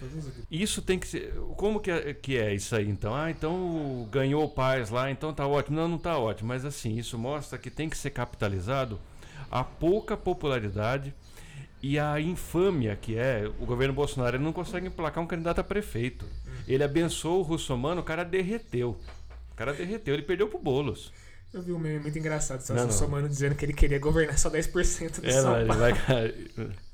[0.49, 1.33] isso tem que ser.
[1.57, 3.13] Como que é, que é isso aí então?
[3.13, 5.75] Ah, então ganhou o Paes lá, então tá ótimo.
[5.75, 8.97] Não, não tá ótimo, mas assim, isso mostra que tem que ser capitalizado
[9.51, 11.13] a pouca popularidade
[11.87, 14.35] e a infâmia que é o governo Bolsonaro.
[14.35, 16.25] Ele não consegue emplacar um candidato a prefeito.
[16.67, 18.99] Ele abençoou o Russomano, o cara derreteu.
[19.53, 21.13] O cara derreteu, ele perdeu pro Bolos.
[21.53, 24.49] Eu vi um meme muito engraçado, só o Russomano dizendo que ele queria governar só
[24.49, 25.93] 10% do é, São não, Vai,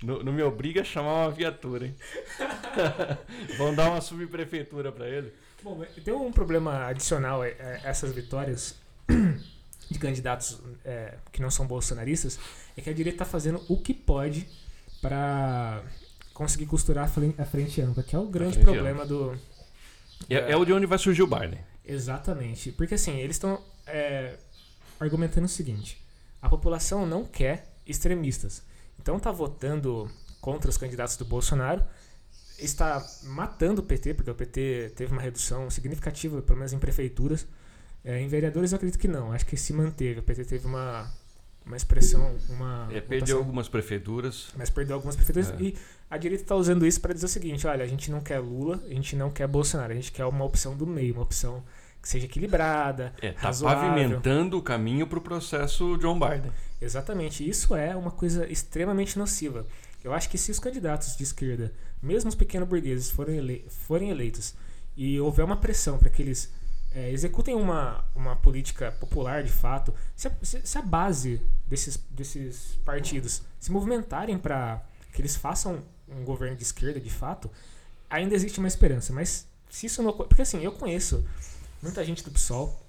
[0.03, 1.95] não, não, me obriga a chamar uma viatura, hein?
[3.57, 5.33] Vão dar uma subprefeitura para ele.
[5.63, 8.75] Bom, tem um problema adicional a essas vitórias
[9.89, 12.37] de candidatos é, que não são bolsonaristas,
[12.77, 14.47] é que a direita está fazendo o que pode
[15.03, 15.83] para
[16.33, 17.05] conseguir costurar
[17.37, 19.37] a frente ampla, que é o grande problema do,
[20.29, 21.59] é, é o de onde vai surgir o Barney.
[21.85, 22.71] Exatamente.
[22.71, 24.37] Porque assim, eles estão é,
[24.99, 26.01] argumentando o seguinte:
[26.41, 28.63] a população não quer extremistas.
[28.99, 31.83] Então tá votando contra os candidatos do Bolsonaro,
[32.57, 37.45] está matando o PT, porque o PT teve uma redução significativa, pelo menos em prefeituras.
[38.05, 40.19] É, em vereadores eu acredito que não, acho que se manteve.
[40.19, 41.11] O PT teve uma,
[41.65, 42.87] uma expressão, uma.
[42.91, 44.47] É, perdeu algumas prefeituras.
[44.57, 45.51] Mas perdeu algumas prefeituras.
[45.51, 45.63] É.
[45.63, 45.75] E
[46.09, 48.81] a direita está usando isso para dizer o seguinte: olha, a gente não quer Lula,
[48.85, 51.63] a gente não quer Bolsonaro, a gente quer uma opção do meio, uma opção
[52.01, 53.13] que seja equilibrada.
[53.21, 56.51] É, tá pavimentando o caminho para o processo John Biden.
[56.81, 57.47] Exatamente.
[57.47, 59.65] Isso é uma coisa extremamente nociva.
[60.03, 64.09] Eu acho que se os candidatos de esquerda, mesmo os pequenos burgueses, forem, ele forem
[64.09, 64.53] eleitos
[64.97, 66.51] e houver uma pressão para que eles
[66.95, 72.77] é, executem uma, uma política popular de fato, se a, se a base desses, desses
[72.85, 77.49] partidos se movimentarem para que eles façam um governo de esquerda de fato,
[78.09, 79.11] ainda existe uma esperança.
[79.11, 80.13] Mas se isso não.
[80.13, 81.25] Porque assim, eu conheço
[81.81, 82.79] muita gente do PSOL,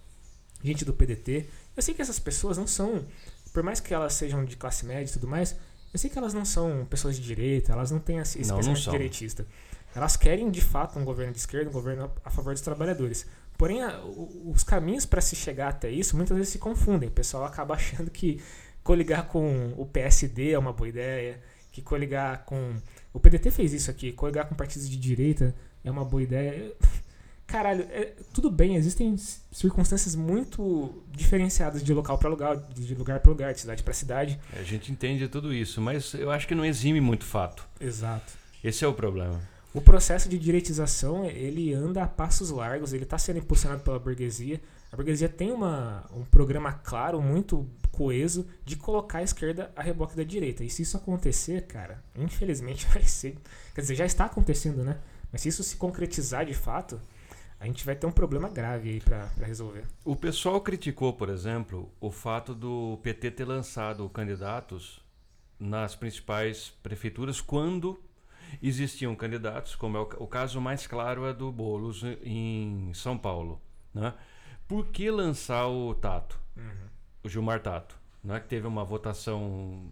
[0.62, 1.48] gente do PDT.
[1.76, 3.04] Eu sei que essas pessoas não são,
[3.52, 5.56] por mais que elas sejam de classe média e tudo mais,
[5.92, 8.90] eu sei que elas não são pessoas de direita, elas não têm esse não, pensamento
[8.90, 9.46] direitista.
[9.94, 13.26] Elas querem de fato um governo de esquerda, um governo a favor dos trabalhadores.
[13.56, 17.08] Porém, a, os caminhos para se chegar até isso muitas vezes se confundem.
[17.08, 18.40] O pessoal acaba achando que
[18.82, 21.40] coligar com o PSD é uma boa ideia,
[21.72, 22.76] que coligar com.
[23.12, 26.72] O PDT fez isso aqui, coligar com partidos de direita é uma boa ideia.
[27.46, 29.14] Caralho, é, tudo bem, existem
[29.52, 34.40] circunstâncias muito diferenciadas de local para lugar, de lugar para lugar, de cidade para cidade.
[34.56, 37.68] É, a gente entende tudo isso, mas eu acho que não exime muito fato.
[37.78, 38.32] Exato.
[38.62, 39.40] Esse é o problema.
[39.74, 44.60] O processo de direitização, ele anda a passos largos, ele está sendo impulsionado pela burguesia.
[44.92, 50.14] A burguesia tem uma, um programa claro, muito coeso, de colocar a esquerda a reboque
[50.14, 50.62] da direita.
[50.62, 53.36] E se isso acontecer, cara, infelizmente vai ser...
[53.74, 54.96] Quer dizer, já está acontecendo, né?
[55.32, 57.00] Mas se isso se concretizar de fato,
[57.58, 59.82] a gente vai ter um problema grave aí para resolver.
[60.04, 65.02] O pessoal criticou, por exemplo, o fato do PT ter lançado candidatos
[65.58, 67.98] nas principais prefeituras quando
[68.62, 73.60] existiam candidatos, como é o, o caso mais claro é do Bolos em São Paulo.
[73.92, 74.12] Né?
[74.66, 76.88] Por que lançar o Tato, uhum.
[77.22, 78.40] o Gilmar Tato, né?
[78.40, 79.90] que teve uma votação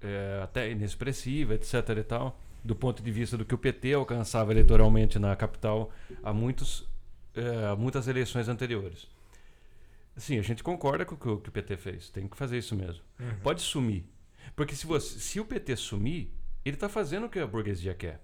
[0.00, 1.74] é, até inexpressiva, etc.
[1.98, 5.90] e tal, do ponto de vista do que o PT alcançava eleitoralmente na capital
[6.22, 6.88] há, muitos,
[7.34, 9.06] é, muitas eleições anteriores.
[10.16, 13.02] Sim, a gente concorda com o que o PT fez, tem que fazer isso mesmo.
[13.20, 13.38] Uhum.
[13.42, 14.04] Pode sumir.
[14.56, 16.28] Porque se, você, se o PT sumir,
[16.68, 18.20] ele está fazendo o que a burguesia quer.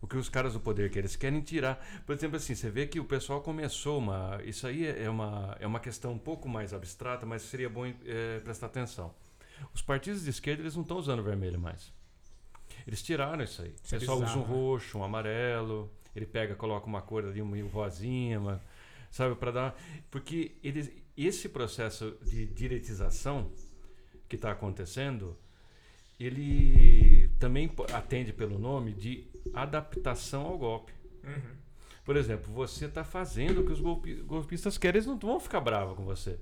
[0.00, 1.02] O que os caras do poder querem.
[1.02, 1.82] Eles querem tirar.
[2.04, 4.40] Por exemplo, assim, você vê que o pessoal começou uma.
[4.44, 8.40] Isso aí é uma, é uma questão um pouco mais abstrata, mas seria bom é,
[8.40, 9.14] prestar atenção.
[9.72, 11.92] Os partidos de esquerda eles não estão usando vermelho mais.
[12.86, 13.74] Eles tiraram isso aí.
[13.82, 14.46] Isso o pessoal é usa um né?
[14.46, 15.90] roxo, um amarelo.
[16.14, 18.60] Ele pega, coloca uma cor ali, uma rosinha, uma,
[19.10, 19.82] sabe, para dar.
[20.10, 23.50] Porque eles, esse processo de direitização
[24.28, 25.36] que está acontecendo
[26.18, 27.13] ele
[27.44, 30.94] também atende pelo nome de adaptação ao golpe.
[31.22, 31.56] Uhum.
[32.02, 33.80] Por exemplo, você está fazendo o que os
[34.22, 36.40] golpistas querem, eles não vão ficar bravos com você.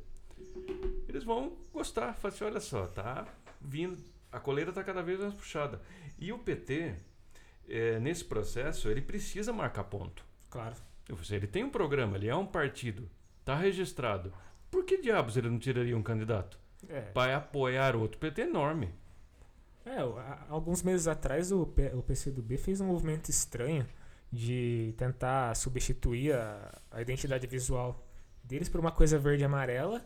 [1.08, 3.26] Eles vão gostar, falar assim, olha só, tá
[3.60, 3.98] vindo,
[4.30, 5.80] a coleira está cada vez mais puxada.
[6.20, 6.94] E o PT,
[7.68, 10.24] é, nesse processo, ele precisa marcar ponto.
[10.48, 10.76] Claro.
[11.32, 13.10] Ele tem um programa, ele é um partido,
[13.40, 14.32] está registrado.
[14.70, 16.60] Por que diabos ele não tiraria um candidato?
[16.88, 17.00] É.
[17.00, 19.01] Para apoiar outro PT enorme.
[19.84, 19.98] É,
[20.48, 23.86] alguns meses atrás o, P, o PCdoB fez um movimento estranho
[24.32, 28.06] de tentar substituir a, a identidade visual
[28.44, 30.04] deles por uma coisa verde e amarela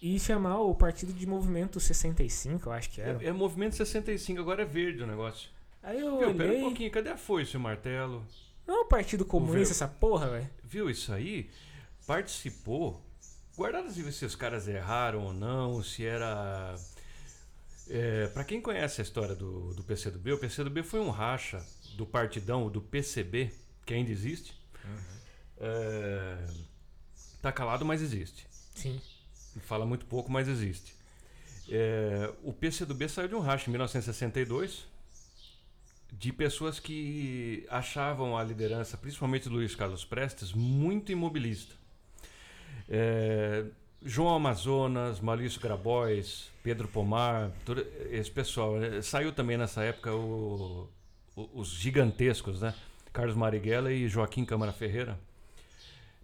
[0.00, 3.22] e chamar o partido de Movimento 65, eu acho que era.
[3.22, 5.50] É, é Movimento 65, agora é verde o negócio.
[5.82, 6.34] Aí eu Viu, olhei...
[6.34, 8.24] pera um pouquinho, cadê a foice, o martelo?
[8.66, 10.50] Não é o Partido Comunista essa porra, velho.
[10.64, 11.50] Viu isso aí?
[12.06, 13.00] Participou.
[13.56, 16.74] Guardado se os caras erraram ou não, se era
[17.90, 21.64] é, para quem conhece a história do, do PCdoB, o PCdoB foi um racha
[21.96, 23.52] do partidão, do PCB,
[23.84, 24.54] que ainda existe.
[24.84, 24.98] Uhum.
[25.58, 26.46] É,
[27.42, 28.46] tá calado, mas existe.
[28.74, 29.00] Sim.
[29.62, 30.94] Fala muito pouco, mas existe.
[31.68, 34.88] É, o PCdoB saiu de um racha em 1962
[36.12, 41.74] de pessoas que achavam a liderança, principalmente do Luiz Carlos Prestes, muito imobilista.
[42.88, 43.64] É,
[44.02, 48.76] João Amazonas, Maurício Grabois, Pedro Pomar, todo esse pessoal.
[48.76, 49.02] Né?
[49.02, 50.88] Saiu também nessa época o,
[51.36, 52.74] o, os gigantescos, né?
[53.12, 55.18] Carlos Marighella e Joaquim Câmara Ferreira.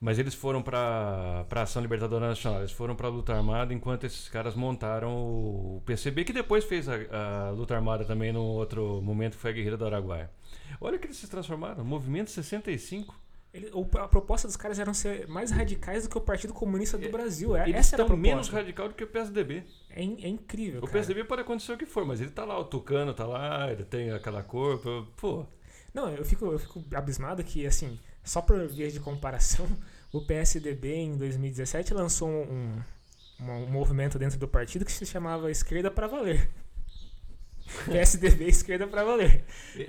[0.00, 4.04] Mas eles foram para a Ação Libertadora Nacional, eles foram para a luta armada, enquanto
[4.04, 6.94] esses caras montaram o PCB, que depois fez a,
[7.48, 10.30] a luta armada também no outro momento, que foi a Guerreira do Araguaia.
[10.80, 13.18] Olha que eles se transformaram, Movimento 65.
[13.56, 17.06] Ele, a proposta dos caras era ser mais radicais do que o Partido Comunista do
[17.06, 17.56] É, Brasil.
[17.56, 19.64] É, Eles estão menos radical do que o PSDB.
[19.90, 20.92] É, in- é incrível, O cara.
[20.92, 23.84] PSDB pode acontecer o que for, mas ele tá lá, o Tucano tá lá, ele
[23.84, 24.78] tem aquela cor,
[25.16, 25.46] pô.
[25.94, 29.66] Não, eu fico, eu fico abismado que, assim, só por via de comparação,
[30.12, 32.82] o PSDB em 2017 lançou um,
[33.40, 36.48] um, um movimento dentro do partido que se chamava Esquerda para Valer.
[37.86, 39.44] PSDB Esquerda para Valer.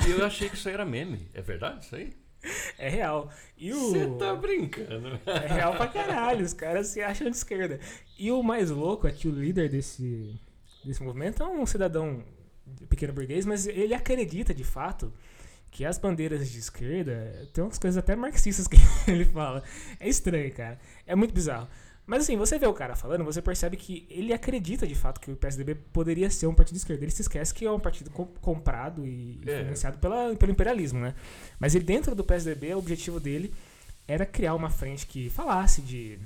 [0.08, 1.28] Eu achei que isso aí era meme.
[1.34, 2.14] É verdade isso aí?
[2.78, 3.30] É real.
[3.58, 3.90] E o.
[3.90, 5.20] Você tá brincando.
[5.26, 7.80] É real pra caralho, os caras se acham de esquerda.
[8.18, 10.40] E o mais louco é que o líder desse,
[10.84, 12.24] desse movimento é um cidadão
[12.90, 15.12] pequeno burguês, mas ele acredita de fato
[15.72, 18.78] que as bandeiras de esquerda tem umas coisas até marxistas que
[19.10, 19.64] ele fala.
[20.00, 20.80] É estranho, cara.
[21.06, 21.68] É muito bizarro.
[22.08, 25.30] Mas assim, você vê o cara falando, você percebe que ele acredita de fato que
[25.30, 27.04] o PSDB poderia ser um partido de esquerda.
[27.04, 29.58] Ele se esquece que é um partido co- comprado e É.
[29.60, 31.14] financiado pela, pelo imperialismo, né?
[31.60, 33.54] Mas ele, dentro do PSDB, o objetivo dele
[34.08, 36.18] era criar uma frente que falasse de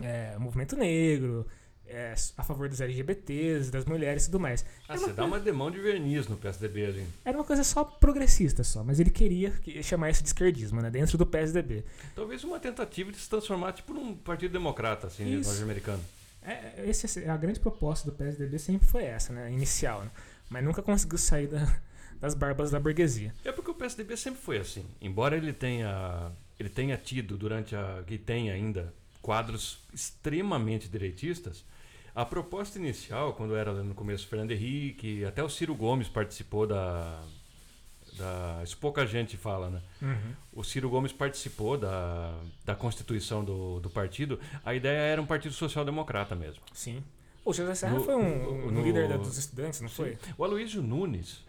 [0.00, 1.44] é, movimento negro,
[1.88, 4.64] é, a favor dos LGBTs, das mulheres e tudo mais.
[4.88, 7.06] Ah, você uma, dá uma demão de verniz no PSDB ali.
[7.24, 10.90] era uma coisa só progressista só, mas ele queria que- chamar isso de esquerdismo, né?
[10.90, 11.84] Dentro do PSDB.
[12.14, 15.48] Talvez uma tentativa de se transformar tipo num partido democrata, assim, Isso.
[15.50, 16.02] norte-americano.
[16.42, 19.50] É, esse, a grande proposta do PSDB sempre foi essa, né?
[19.52, 20.10] Inicial, né?
[20.48, 21.80] Mas nunca conseguiu sair da-
[22.20, 23.34] das barbas da burguesia.
[23.44, 24.84] É porque o PSDB sempre foi assim.
[25.00, 31.64] Embora ele tenha, ele tenha tido durante a que tem ainda quadros extremamente direitistas,
[32.14, 36.66] a proposta inicial, quando era no começo o Fernando Henrique, até o Ciro Gomes participou
[36.66, 37.22] da
[38.16, 39.82] da isso pouca gente fala, né?
[40.52, 44.40] O Ciro Gomes participou da, da constituição do, do partido.
[44.64, 46.60] A ideia era um partido social-democrata mesmo.
[46.72, 47.02] Sim.
[47.44, 50.18] O José Serra No- foi um, um no- líder da- dos estudantes, não foi?
[50.36, 51.44] O Aloysio Nunes,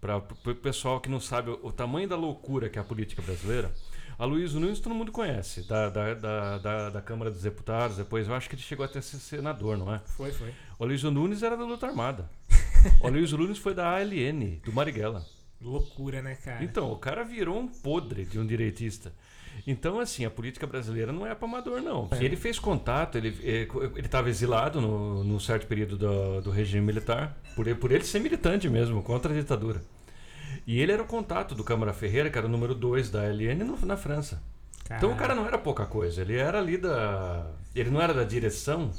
[0.00, 0.22] para o
[0.54, 3.70] pessoal que não sabe o, o tamanho da loucura que é a política brasileira,
[4.18, 8.34] Aloysio Nunes todo mundo conhece, da, da, da, da, da Câmara dos Deputados, depois eu
[8.34, 10.00] acho que ele chegou até a ser senador, não é?
[10.00, 10.52] Foi, foi.
[10.76, 12.28] O Aloysio Nunes era da luta armada.
[13.00, 15.24] O Aloysio Nunes foi da ALN, do Marighella.
[15.60, 16.64] Loucura, né, cara?
[16.64, 19.12] Então, o cara virou um podre de um direitista.
[19.64, 22.08] Então, assim, a política brasileira não é para amador, não.
[22.10, 22.24] É.
[22.24, 23.36] Ele fez contato, ele
[23.96, 28.68] estava exilado no, num certo período do, do regime militar, por por ele ser militante
[28.68, 29.80] mesmo, contra a ditadura.
[30.68, 33.64] E ele era o contato do Câmara Ferreira, que era o número 2 da LN
[33.64, 34.40] no- na França.
[34.98, 37.46] Então o cara não era pouca coisa, ele era ali da.
[37.74, 38.90] Ele não era da direção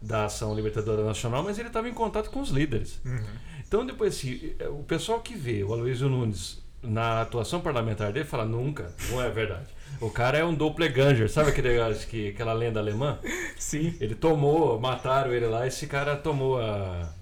[0.00, 3.00] da Ação Libertadora Nacional, mas ele estava em contato com os líderes.
[3.04, 3.20] Uhum.
[3.66, 8.44] Então, depois, assim, o pessoal que vê o Aloysio Nunes na atuação parlamentar dele fala:
[8.44, 9.66] nunca, não é verdade.
[10.00, 11.70] O cara é um doppelganger, sabe aquele,
[12.08, 13.18] que, aquela lenda alemã?
[13.58, 13.94] Sim.
[14.00, 17.12] Ele tomou, mataram ele lá, esse cara tomou a.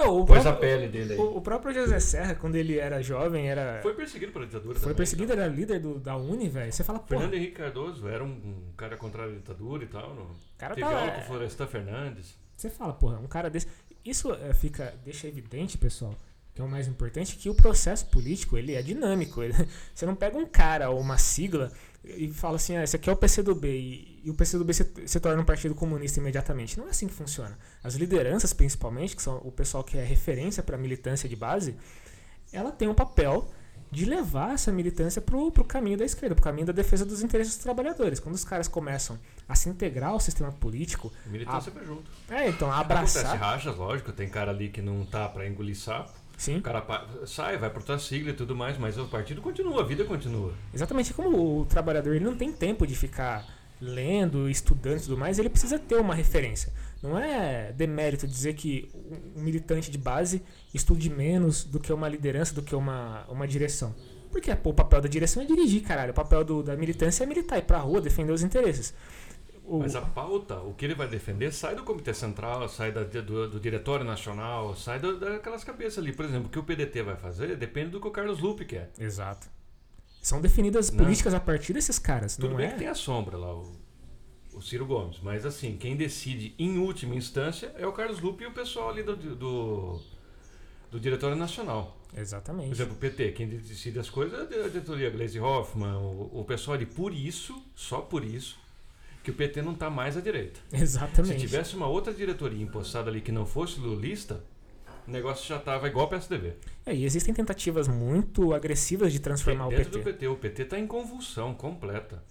[0.00, 1.18] Não, o, pôs a próprio, pele dele aí.
[1.18, 3.80] o, o próprio José Serra, quando ele era jovem, era.
[3.82, 4.74] Foi perseguido pela ditadura.
[4.74, 5.44] Foi também, perseguido, então.
[5.44, 6.72] era líder do, da Uni, velho.
[6.72, 10.14] Você fala, pô, Fernando Henrique Cardoso era um, um cara contra a ditadura e tal.
[10.14, 10.22] No...
[10.22, 10.98] o cara Teve tá.
[10.98, 12.34] aula com o Florestan Fernandes.
[12.56, 13.66] Você fala, porra, um cara desse.
[14.04, 16.14] Isso é, fica, deixa evidente, pessoal,
[16.54, 19.42] que é o mais importante, que o processo político ele é dinâmico.
[19.42, 19.54] Ele-
[19.94, 21.70] você não pega um cara ou uma sigla
[22.02, 25.20] e fala assim, ah, esse aqui é o PCdoB e, e o PCdoB se, se
[25.20, 26.78] torna um partido comunista imediatamente.
[26.78, 27.58] Não é assim que funciona.
[27.82, 31.76] As lideranças, principalmente, que são o pessoal que é referência para militância de base,
[32.52, 33.50] ela tem um papel
[33.90, 37.56] de levar essa militância pro, pro caminho da esquerda, pro caminho da defesa dos interesses
[37.56, 38.20] dos trabalhadores.
[38.20, 42.08] Quando os caras começam a se integrar ao sistema político, Militância vai junto.
[42.30, 43.38] é, então, a Acontece abraçar.
[43.38, 46.12] rachas, lógico, tem cara ali que não tá pra engolir sapo.
[46.40, 46.82] Sim, O cara
[47.26, 50.54] sai, vai pra outra sigla e tudo mais, mas o partido continua, a vida continua.
[50.72, 53.46] exatamente como o trabalhador ele não tem tempo de ficar
[53.78, 56.72] lendo, estudando e tudo mais, ele precisa ter uma referência.
[57.02, 58.90] Não é demérito dizer que
[59.36, 63.94] um militante de base estude menos do que uma liderança, do que uma, uma direção.
[64.30, 66.12] Porque pô, o papel da direção é dirigir, caralho.
[66.12, 68.94] O papel do- da militância é militar, ir pra rua, defender os interesses.
[69.72, 73.04] O- Mas a pauta, o que ele vai defender, sai do Comitê Central, sai da-
[73.04, 76.12] do, do Diretório Nacional, sai do- daquelas cabeças ali.
[76.12, 78.90] Por exemplo, o que o PDT vai fazer depende do que o Carlos Lupe quer.
[78.98, 79.46] Exato.
[80.20, 80.98] São definidas Não.
[81.04, 82.70] políticas a partir desses caras, Tudo não bem é?
[82.72, 83.72] que tem a sombra lá, o,
[84.52, 88.46] o Ciro Gomes, mas assim, quem decide em última instância é o Carlos Lupe e
[88.48, 90.00] o pessoal ali do, do,
[90.90, 91.96] do Diretório Nacional.
[92.10, 92.72] Por Exatamente.
[92.72, 96.74] exemplo, o PT, quem decide as coisas é a diretoria Glaze Hoffman, o, o pessoal
[96.76, 98.58] ali, por isso, só por isso,
[99.22, 100.60] que o PT não está mais à direita.
[100.70, 101.38] Se Exatamente.
[101.38, 104.42] tivesse uma outra diretoria impostada ali que não fosse lulista,
[105.06, 106.54] o negócio já estava igual ao PSDB.
[106.86, 109.98] É, e existem tentativas muito agressivas de transformar o Dentro PT.
[109.98, 112.22] do PT, o PT está em convulsão completa.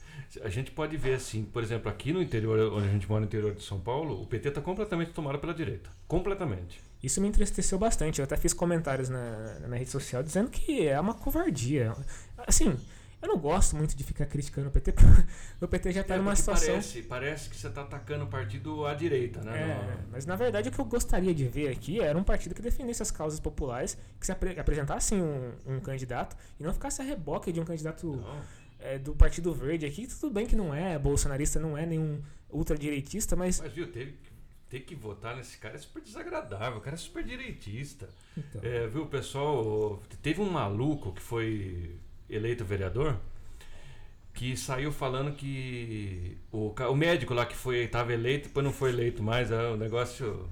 [0.43, 3.25] A gente pode ver assim, por exemplo, aqui no interior, onde a gente mora no
[3.25, 5.89] interior de São Paulo, o PT está completamente tomado pela direita.
[6.07, 6.79] Completamente.
[7.01, 8.19] Isso me entristeceu bastante.
[8.19, 11.93] Eu até fiz comentários na, na rede social dizendo que é uma covardia.
[12.37, 12.77] Assim,
[13.21, 15.07] Eu não gosto muito de ficar criticando o PT, porque
[15.61, 16.69] o PT já está É, numa situação.
[16.75, 19.61] Parece, parece que você está atacando o partido à direita, né?
[19.61, 22.55] É, Não- mas na verdade o que eu gostaria de ver aqui era um partido
[22.55, 27.01] que defendesse as causas populares, que se apre- apresentasse um, um candidato e não ficasse
[27.01, 28.23] a reboque de um candidato
[28.79, 30.07] é, do Partido Verde aqui.
[30.07, 33.59] Tudo bem que não é bolsonarista, não é nenhum ultradireitista, mas.
[33.59, 34.15] Mas viu, teve,
[34.69, 38.07] ter que votar nesse cara é super desagradável, o cara é super direitista.
[38.37, 40.01] Então, É, viu, pessoal.
[40.21, 41.95] Teve um maluco que foi
[42.29, 43.17] eleito vereador
[44.33, 48.91] que saiu falando que o, o médico lá que foi estava eleito depois não foi
[48.91, 50.47] eleito mais, é um negócio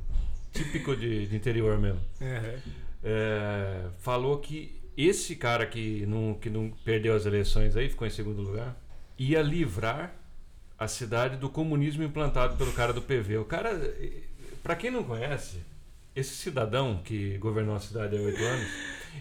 [0.52, 2.02] típico de, de interior mesmo.
[2.22, 2.60] é,
[3.04, 8.12] É, falou que esse cara que não, que não perdeu as eleições aí, ficou em
[8.12, 8.76] segundo lugar,
[9.18, 10.14] ia livrar
[10.78, 13.38] a cidade do comunismo implantado pelo cara do PV.
[13.38, 13.72] O cara,
[14.62, 15.62] para quem não conhece,
[16.16, 18.68] esse cidadão que governou a cidade há oito anos,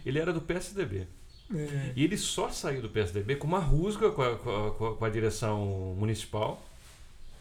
[0.05, 1.07] ele era do PSDB.
[1.55, 5.05] É, E ele só saiu do PSDB com uma rusga com a, com a- com
[5.05, 6.63] a- direção municipal,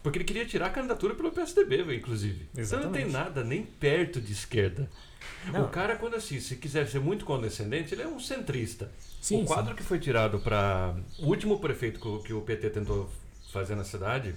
[0.03, 2.47] porque ele queria tirar a candidatura pelo PSDB, inclusive.
[2.55, 3.11] Então não tem Exatamente.
[3.11, 4.89] nada nem perto de esquerda.
[5.51, 5.65] Não.
[5.65, 8.91] O cara, quando assim, se quiser ser muito condescendente, ele é um centrista.
[9.19, 13.09] sim, o quadro que foi tirado para o último prefeito que o PT tentou
[13.51, 14.35] fazer na cidade,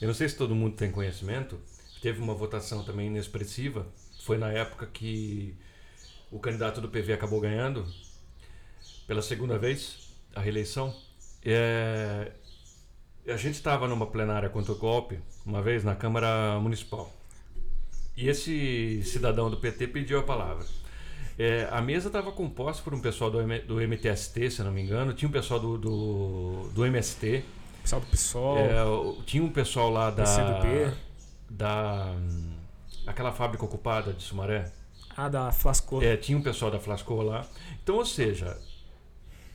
[0.00, 1.58] eu não sei se todo mundo tem conhecimento,
[2.02, 3.86] teve uma votação também inexpressiva.
[4.22, 5.54] Foi na época que
[6.30, 7.86] o candidato do PV acabou ganhando
[9.06, 10.94] pela segunda vez a reeleição.
[11.44, 12.32] É,
[13.28, 17.12] a gente estava numa plenária contra o golpe uma vez na Câmara Municipal.
[18.16, 20.64] E esse cidadão do PT pediu a palavra.
[21.38, 24.80] É, a mesa estava composta por um pessoal do, M- do MTST, se não me
[24.82, 27.44] engano, tinha um pessoal do, do, do MST.
[27.82, 28.74] Pessoal do PSOL, é,
[29.26, 30.24] tinha um pessoal lá da.
[30.24, 30.94] PCdoB.
[31.50, 32.14] da
[33.06, 34.72] aquela fábrica ocupada de Sumaré.
[35.16, 36.02] a da Flasco.
[36.02, 37.46] É, tinha um pessoal da Flasco lá.
[37.82, 38.58] Então, ou seja,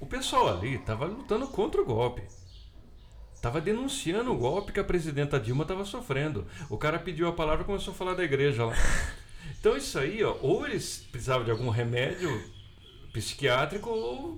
[0.02, 2.24] o pessoal ali estava lutando contra o golpe.
[3.34, 6.46] Estava denunciando o golpe que a presidenta Dilma estava sofrendo.
[6.70, 8.76] O cara pediu a palavra e começou a falar da igreja lá.
[9.60, 12.30] Então isso aí, ó, ou eles precisavam de algum remédio
[13.14, 14.38] psiquiátrico, ou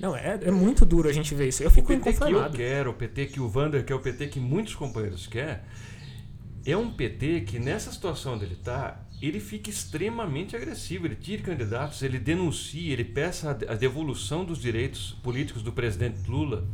[0.00, 1.62] Não, é, é muito duro a gente ver isso.
[1.62, 4.28] Eu fico o PT que eu quero, o PT que o Vander quer, o PT
[4.28, 5.66] que muitos companheiros quer,
[6.64, 11.06] é um PT que nessa situação onde ele está, ele fica extremamente agressivo.
[11.06, 15.72] Ele tira candidatos, ele denuncia, ele peça a de- a devolução dos direitos políticos do
[15.72, 16.66] presidente Lula.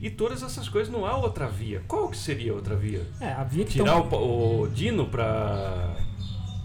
[0.00, 1.82] E todas essas coisas, não há outra via.
[1.86, 3.06] Qual que seria a outra via?
[3.20, 5.96] É, a via que Tirar tão- o, o Dino para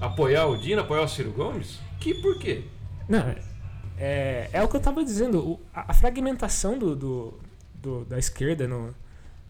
[0.02, 1.80] apoiar o Dino, apoiar o Ciro Gomes?
[2.00, 2.64] Que por quê?
[3.08, 3.38] Não, é-
[3.98, 5.40] é, é o que eu tava dizendo.
[5.40, 7.40] o- a, a fragmentação do, do-
[7.76, 8.94] do- da esquerda no,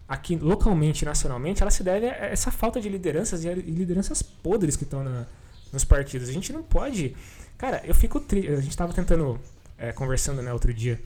[0.08, 4.74] aqui localmente e nacionalmente, ela se deve a essa falta de lideranças e lideranças podres
[4.76, 5.26] que estão na-
[5.72, 6.28] nos partidos.
[6.28, 7.14] A gente não pode.
[7.58, 8.50] Cara, eu fico triste.
[8.50, 9.38] A gente tava tentando,
[9.76, 10.98] é, conversando né, outro dia,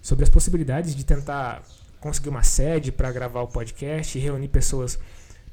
[0.00, 1.62] sobre as possibilidades de tentar
[2.00, 4.98] conseguir uma sede para gravar o podcast e reunir pessoas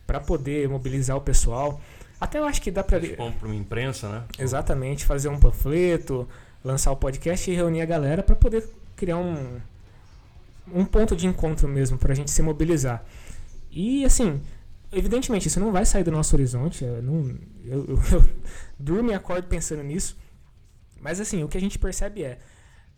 [0.06, 1.80] para poder mobilizar o pessoal.
[2.20, 4.24] Até eu acho que dá para para uma imprensa, né?
[4.38, 6.28] Exatamente, fazer um panfleto,
[6.64, 9.60] lançar o podcast e reunir a galera para poder criar um,
[10.74, 13.04] um ponto de encontro mesmo, para a gente se mobilizar.
[13.72, 14.42] E assim,
[14.92, 16.84] evidentemente, isso não vai sair do nosso horizonte.
[16.84, 18.24] Eu, não, eu, eu, eu
[18.78, 20.18] durmo e acordo pensando nisso.
[21.00, 22.38] Mas assim, o que a gente percebe é,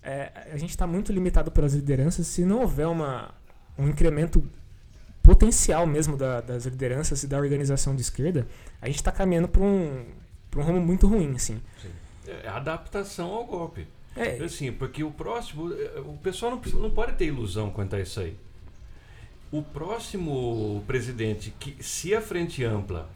[0.02, 2.28] é a gente está muito limitado pelas lideranças.
[2.28, 3.32] Se não houver uma,
[3.78, 4.44] um incremento
[5.22, 8.46] potencial mesmo da- das lideranças e da organização de esquerda,
[8.82, 10.06] a gente está caminhando para um,
[10.58, 11.62] um rumo muito ruim, assim.
[12.28, 13.88] É a adaptação ao golpe.
[14.16, 15.74] É, Assim, porque o próximo.
[15.74, 18.36] eh, O pessoal não, precisa- não pode ter ilusão quanto a isso aí.
[19.52, 23.08] O próximo presidente que, se a frente ampla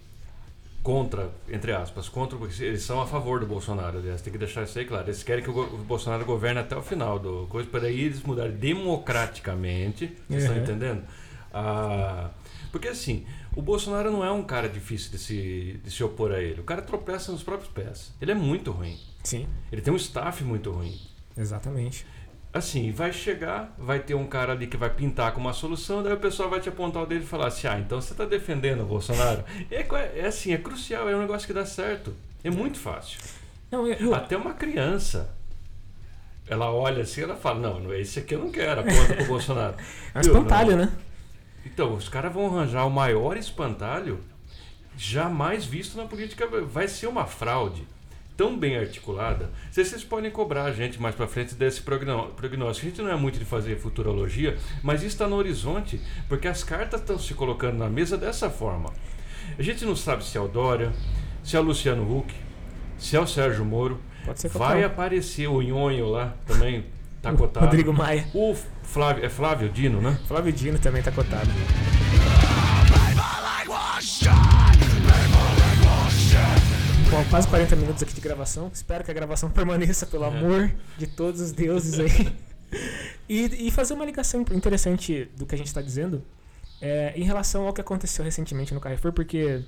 [0.83, 4.63] contra, entre aspas, contra, porque eles são a favor do Bolsonaro, aliás, tem que deixar
[4.63, 5.07] isso aí claro.
[5.07, 8.53] Eles querem que o, Bolsonaro governe até o final do coisa, para aí eles mudarem
[8.53, 10.07] democraticamente.
[10.29, 10.63] Vocês estão Uhum.
[10.63, 11.03] entendendo?
[11.53, 12.29] Ah,
[12.71, 16.41] porque assim, o Bolsonaro não é um cara difícil de se, de se opor a
[16.41, 16.61] ele.
[16.61, 18.13] O cara tropeça nos próprios pés.
[18.21, 18.97] Ele é muito ruim.
[19.27, 20.97] Sim, Ele tem um staff muito ruim.
[21.37, 22.05] exatamente.
[22.53, 26.13] Assim, vai chegar, vai ter um cara ali que vai pintar com uma solução, daí
[26.13, 28.81] o pessoal vai te apontar o dedo e falar assim: ah, então você está defendendo
[28.81, 29.43] o Bolsonaro?
[29.69, 29.85] É,
[30.19, 32.15] é assim, é crucial, é um negócio que dá certo.
[32.43, 33.19] É muito fácil.
[33.69, 35.29] Não, eu, eu- Até uma criança.
[36.47, 39.75] Ela olha assim ela fala: não, não, esse aqui eu não quero, aponta pro Bolsonaro.
[40.15, 40.91] é um espantalho, né?
[41.65, 44.23] Então, os caras vão arranjar o maior espantalho
[44.97, 46.47] jamais visto na política.
[46.65, 47.85] Vai ser uma fraude
[48.37, 49.49] tão bem articulada.
[49.71, 52.85] Se vocês podem cobrar a gente mais pra frente desse prognóstico.
[52.85, 56.63] A gente não é muito de fazer futurologia, mas isso está no horizonte, porque as
[56.63, 58.93] cartas estão se colocando na mesa dessa forma.
[59.57, 60.93] A gente não sabe se é o Dória,
[61.43, 62.33] se é o Luciano Huck,
[62.97, 63.99] se é o Sérgio Moro.
[64.23, 64.85] Pode ser Vai um.
[64.85, 66.85] aparecer o Nhonho lá também.
[67.21, 67.65] Tá cotado.
[67.65, 68.27] Rodrigo Maia.
[68.33, 70.19] O Flávio, é Flávio Dino, né?
[70.27, 71.49] Flávio Dino também tá cotado.
[77.09, 78.69] Bom, quase 40 minutos aqui de gravação.
[78.73, 80.27] Espero que a gravação permaneça, pelo É.
[80.27, 82.33] amor de todos os deuses aí.
[83.29, 86.21] E, e fazer uma ligação interessante do que a gente está dizendo
[86.81, 89.63] é, em relação ao que aconteceu recentemente no Carrefour, porque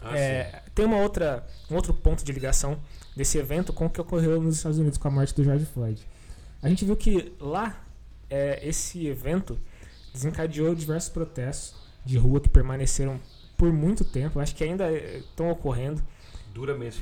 [0.00, 2.78] Ah, é, tem uma outra, um outro ponto de ligação
[3.16, 6.00] desse evento com o que ocorreu nos Estados Unidos com a morte do George Floyd.
[6.62, 7.80] A gente viu que lá
[8.28, 9.58] é, esse evento
[10.12, 13.20] desencadeou diversos protestos de rua que permaneceram
[13.56, 16.00] por muito tempo, acho que ainda estão ocorrendo.
[16.52, 16.98] Duramente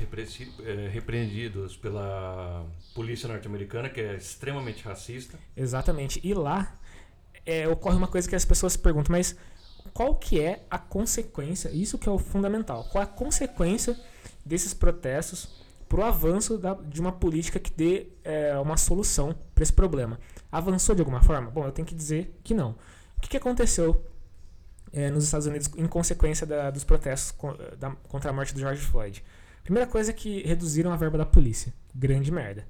[0.61, 5.39] eh, repreendidos pela polícia norte-americana, que é extremamente racista.
[5.57, 6.21] Exatamente.
[6.23, 6.79] E lá
[7.47, 9.37] é, ocorre uma coisa que as pessoas se perguntam, mas
[9.95, 11.71] qual que é a consequência?
[11.71, 12.85] Isso que é o fundamental.
[12.93, 13.99] Qual é a consequência
[14.45, 15.49] desses protestos
[15.89, 20.21] para o avanço da- de uma política que dê é, uma solução para esse problema?
[20.53, 21.51] Avançou de alguma forma?
[21.51, 22.73] Bom, eu tenho que dizer que não.
[23.17, 24.05] O que, que aconteceu
[24.93, 27.35] é, nos Estados Unidos em consequência da- dos protestos
[27.79, 29.23] da- contra a morte do George Floyd?
[29.63, 31.73] Primeira coisa é que reduziram a verba da polícia.
[31.95, 32.67] Grande merda.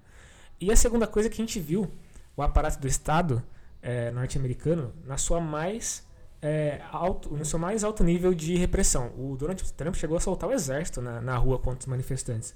[0.60, 1.90] E a segunda coisa é que a gente viu
[2.36, 3.42] o aparato do Estado
[3.80, 6.04] é, norte-americano na sua mais
[6.42, 9.12] é, alto, no seu mais alto nível de repressão.
[9.16, 12.54] O Donald Trump chegou a soltar o exército na, na rua contra os manifestantes.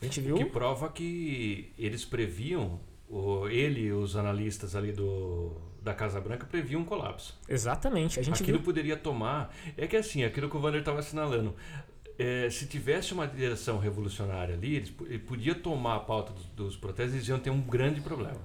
[0.00, 0.36] A gente viu.
[0.36, 2.80] Que prova que eles previam,
[3.12, 5.52] o- ele e os analistas ali do,
[5.82, 7.38] da Casa Branca previam um colapso.
[7.48, 8.18] Exatamente.
[8.18, 8.64] A gente aquilo viu.
[8.64, 9.54] poderia tomar.
[9.76, 11.54] É que assim, aquilo que o Wander estava assinalando.
[12.18, 16.76] é, se tivesse uma direção revolucionária ali, eles, ele podia tomar a pauta dos, dos
[16.76, 18.36] protestos e eles iam ter um grande problema.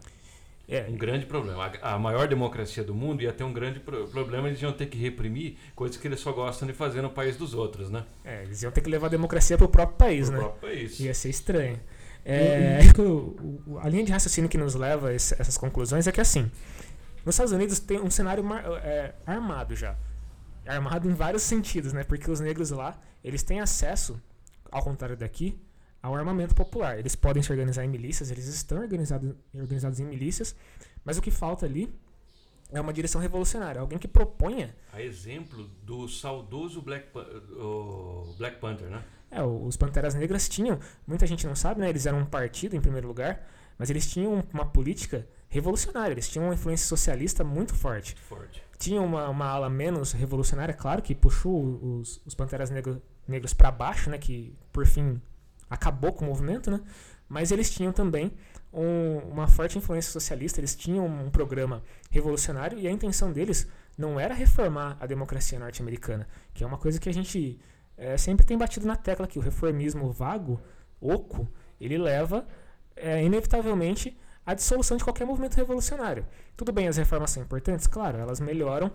[0.70, 1.72] É, Um grande problema.
[1.82, 4.88] A, a maior democracia do mundo ia ter um grande pro- problema, eles iam ter
[4.88, 8.03] que reprimir coisas que eles só gostam de fazer no país dos outros, né?
[8.26, 10.43] é, eles iam ter que levar a democracia pro próprio país, Pro né?
[10.43, 10.99] próprio país.
[10.99, 11.80] Ia ser estranho.
[12.30, 16.51] É, o- a linha de raciocínio que nos leva a essas conclusões é que assim,
[17.25, 19.95] nos Estados Unidos tem um cenário mar- é, armado já.
[20.65, 22.03] Armado em vários sentidos, né?
[22.03, 24.21] Porque os negros lá, eles têm acesso,
[24.69, 25.57] ao contrário daqui,
[26.03, 26.99] ao armamento popular.
[26.99, 30.53] Eles podem se organizar em milícias, eles estão organizados, organizados em milícias,
[31.05, 31.89] mas o que falta ali
[32.73, 37.25] é uma direção revolucionária, alguém que proponha A exemplo do saudoso Black, Pan-
[38.38, 39.01] Black Panther, né?
[39.30, 41.89] É, os Panteras Negras tinham, muita gente não sabe, né?
[41.89, 43.45] Eles eram um partido em primeiro lugar,
[43.78, 48.15] mas eles tinham uma política revolucionária, eles tinham uma influência socialista muito forte.
[48.15, 48.63] Forte.
[48.78, 53.71] Tinham uma, uma ala menos revolucionária, claro, que puxou os, os Panteras Negro, Negros para
[53.71, 54.17] baixo, né?
[54.17, 55.21] Que por fim
[55.69, 56.80] acabou com o movimento, né?
[57.28, 58.32] Mas eles tinham também
[58.71, 63.67] um- uma forte influência socialista, eles tinham um programa revolucionário e a intenção deles
[63.97, 67.59] não era reformar a democracia norte-americana, que é uma coisa que a gente
[67.98, 70.62] é, sempre tem batido na tecla que o reformismo vago,
[71.02, 71.48] oco,
[71.82, 72.48] ele leva
[72.95, 76.26] é, inevitavelmente à dissolução de qualquer movimento revolucionário.
[76.56, 77.88] Tudo bem, as reformas são importantes?
[77.88, 78.91] Claro, elas melhoram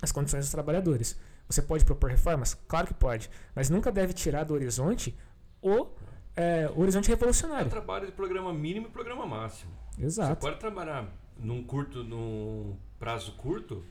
[0.00, 1.18] as condições dos trabalhadores.
[1.48, 2.54] Você pode propor reformas?
[2.68, 5.16] Claro que pode, mas nunca deve tirar do horizonte
[5.60, 5.88] o,
[6.36, 7.68] é, o horizonte É revolucionário.
[7.68, 9.72] trabalho de programa mínimo e programa máximo.
[9.96, 10.40] Você Exato.
[10.40, 13.84] pode trabalhar num curto, num prazo curto,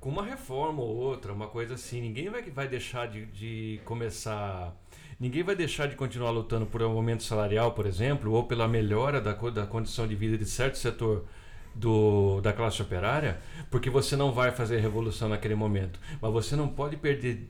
[0.00, 2.00] com uma reforma ou outra, uma coisa assim.
[2.00, 4.74] Ninguém vai, vai deixar de, de começar.
[5.18, 9.20] Ninguém vai deixar de continuar lutando por um aumento salarial, por exemplo, ou pela melhora
[9.20, 11.26] da, da condição de vida de certo setor
[11.74, 13.40] do, da classe operária,
[13.70, 16.00] porque você não vai fazer revolução naquele momento.
[16.20, 17.48] Mas você não pode perder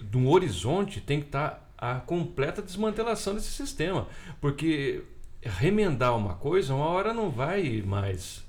[0.00, 4.06] do horizonte, tem que estar a completa desmantelação desse sistema.
[4.40, 5.02] Porque
[5.42, 8.44] remendar uma coisa, uma hora não vai mais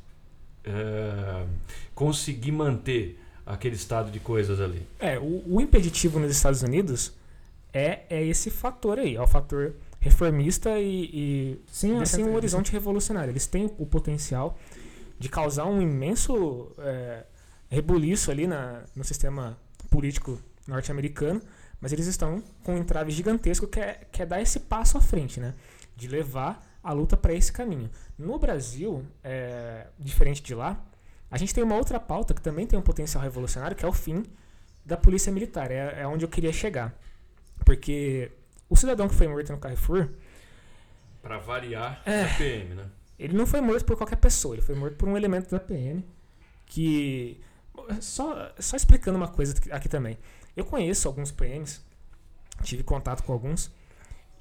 [0.64, 1.46] é,
[1.96, 3.20] conseguir manter
[3.50, 4.88] aquele estado de coisas ali.
[5.00, 7.12] É, o, o impeditivo nos Estados Unidos
[7.74, 12.72] é, é esse fator aí, é o fator reformista e, e sem assim um horizonte
[12.72, 13.32] revolucionário.
[13.32, 14.56] Eles têm o potencial
[15.18, 17.24] de causar um imenso é,
[17.70, 19.58] rebuliço ali na, no sistema
[19.90, 21.42] político norte-americano,
[21.82, 25.02] mas eles estão com um entrave gigantesco que é, que é dar esse passo à
[25.02, 25.56] frente, né?
[25.98, 27.90] De levar a luta para esse caminho.
[28.18, 30.80] No Brasil, é, diferente de lá,
[31.32, 33.94] a gente tem uma outra pauta que também tem um potencial revolucionário, que é o
[33.94, 34.24] fim
[34.86, 35.70] da polícia militar.
[35.72, 36.94] É, é onde eu queria chegar.
[37.66, 38.32] Porque
[38.70, 40.10] o cidadão que foi morto no Carrefour,
[41.22, 42.24] Para variar É.
[42.24, 42.86] a PM, né?
[43.18, 46.04] ele não foi morto por qualquer pessoa, ele foi morto por um elemento da PM
[46.66, 47.40] que.
[48.02, 50.18] Só, só explicando uma coisa aqui também.
[50.56, 51.82] Eu conheço alguns PMs,
[52.64, 53.72] tive contato com alguns,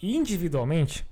[0.03, 1.07] e individualmente,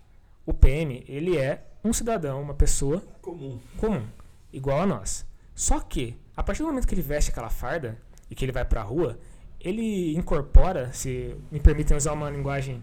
[0.44, 3.60] o PM, ele é um cidadão, uma pessoa Comum.
[3.78, 4.04] comum,
[4.52, 5.24] igual a nós.
[5.56, 7.98] Só que, a partir do momento que ele veste aquela farda
[8.30, 9.18] e que ele vai pra rua,
[9.58, 12.80] ele incorpora, se me permitem usar uma linguagem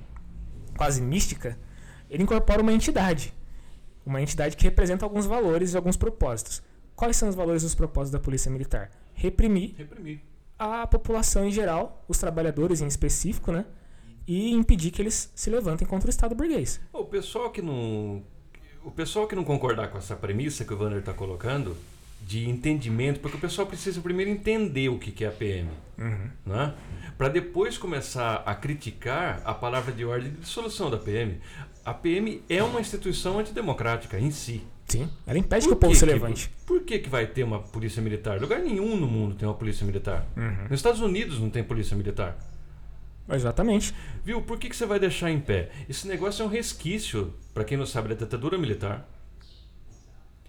[0.75, 1.57] quase mística,
[2.09, 3.33] ele incorpora uma entidade.
[4.05, 6.61] uma entidade que representa alguns valores e alguns propósitos.
[6.95, 8.91] Quais são os valores e os propósitos da Polícia Militar?
[9.13, 10.19] Reprimir, Reprimir.
[10.59, 13.65] a população em geral, os trabalhadores em específico, né?
[14.27, 16.81] E impedir que eles se levantem contra o Estado burguês.
[16.91, 18.23] O pessoal que não.
[18.83, 21.77] O pessoal que não concordar com essa premissa que o Wander está colocando,
[22.25, 25.69] de entendimento, porque o pessoal precisa primeiro entender o que é a PM,
[26.45, 26.73] né?
[27.17, 31.39] para depois começar a criticar a palavra de ordem de dissolução da PM.
[31.85, 34.63] A PM é uma instituição antidemocrática em si.
[34.87, 35.09] Sim.
[35.25, 36.49] Ela impede Por que o povo se que- levante.
[36.65, 38.39] Por que, que vai ter uma polícia militar?
[38.41, 40.25] Lugar nenhum no mundo tem uma polícia militar.
[40.35, 40.63] Uhum.
[40.63, 42.37] Nos Estados Unidos não tem polícia militar.
[43.29, 43.93] Exatamente.
[44.23, 44.41] Viu?
[44.41, 45.69] Por que, que você vai deixar em pé?
[45.89, 49.07] Esse negócio é um resquício, para quem não sabe, da ditadura militar.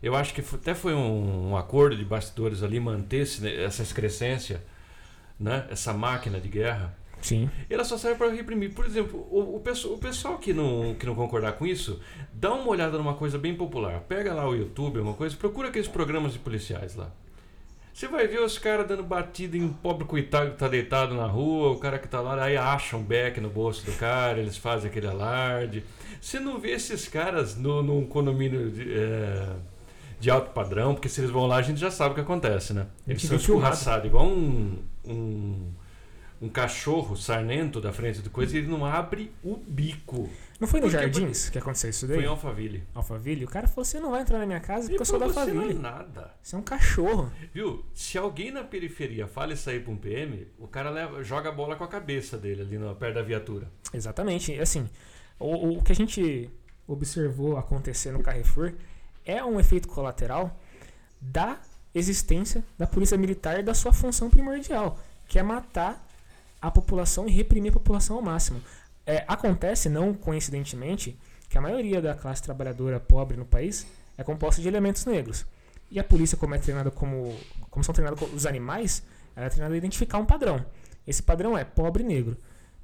[0.05, 4.62] Eu acho que até foi um, um acordo de bastidores ali manter esse- essa excrescência,
[5.40, 5.66] né?
[5.70, 6.94] essa máquina de guerra.
[7.22, 7.48] Sim.
[7.70, 8.74] Ela só serve para reprimir.
[8.74, 11.98] Por exemplo, o, o, pesso- o pessoal que não, que não concordar com isso,
[12.34, 14.00] dá uma olhada numa coisa bem popular.
[14.00, 17.11] Pega lá o YouTube, alguma coisa, procura aqueles programas de policiais lá.
[17.94, 21.26] Você vai ver os caras dando batida em um pobre coitado que tá deitado na
[21.26, 24.57] rua, o cara que tá lá, aí acha um beck no bolso do cara, eles
[24.59, 25.84] fazem aquele alarde.
[26.20, 29.48] Você não vê esses caras no, num condomínio de, é,
[30.24, 32.72] de alto padrão, porque se eles vão lá a gente já sabe o que acontece,
[32.72, 32.86] né?
[33.06, 35.70] Eles são escorraçados, igual um, um,
[36.40, 40.30] um cachorro sarnento da frente do coisa e ele não abre o bico.
[40.58, 40.98] Não foi no Por quê?
[41.02, 42.16] Jardins que aconteceu isso daí?
[42.16, 42.84] Foi em Alphaville.
[42.94, 43.44] Alphaville?
[43.44, 45.40] O cara falou: você não vai entrar na minha casa porque eu sou da você
[45.40, 45.78] não é Alphaville.
[45.78, 46.30] nada.
[46.42, 47.30] Você é um cachorro.
[47.52, 47.84] Viu?
[47.92, 51.52] Se alguém na periferia fala isso aí pra um PM, o cara leva- joga a
[51.52, 53.70] bola com a cabeça dele ali no, perto da viatura.
[53.92, 54.58] Exatamente.
[54.58, 54.88] Assim,
[55.38, 56.48] o, o que a gente
[56.88, 58.72] observou acontecer no Carrefour
[59.24, 60.58] é um efeito colateral
[61.20, 61.58] da
[61.94, 64.98] existência da polícia militar e da sua função primordial,
[65.28, 66.06] que é matar
[66.60, 68.60] a população e reprimir a população ao máximo.
[69.06, 71.18] É, acontece, não coincidentemente,
[71.48, 75.44] que a maioria da classe trabalhadora pobre no país é composta de elementos negros.
[75.90, 77.36] E a polícia, como é treinada como,
[77.70, 79.02] como são treinados os animais,
[79.36, 80.64] ela é treinada a identificar um padrão.
[81.06, 82.36] Esse padrão é pobre negro.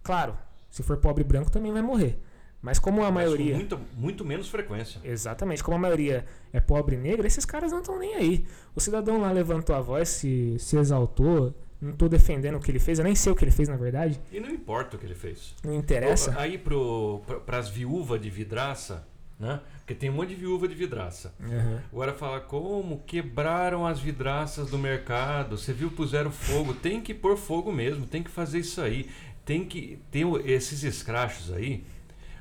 [0.02, 0.36] Claro,
[0.70, 2.20] se for pobre branco também vai morrer.
[2.62, 3.54] Mas como a Mas maioria.
[3.54, 5.00] Muito, muito menos frequência.
[5.02, 8.44] Exatamente, como a maioria é pobre e negra, esses caras não estão nem aí.
[8.74, 11.54] O cidadão lá levantou a voz, se, se exaltou.
[11.80, 13.76] Não tô defendendo o que ele fez, eu nem sei o que ele fez na
[13.76, 14.20] verdade.
[14.30, 15.54] E não importa o que ele fez.
[15.64, 16.34] Não interessa.
[16.38, 19.08] Aí pro, pra, pras viúvas de vidraça,
[19.38, 19.60] né?
[19.78, 21.32] Porque tem um monte de viúva de vidraça.
[21.42, 21.80] Aham.
[21.90, 25.56] Agora fala como quebraram as vidraças do mercado.
[25.56, 26.74] Você viu, puseram fogo.
[26.74, 29.08] Tem que pôr fogo mesmo, tem que fazer isso aí.
[29.46, 31.82] Tem que ter o- esses escrachos aí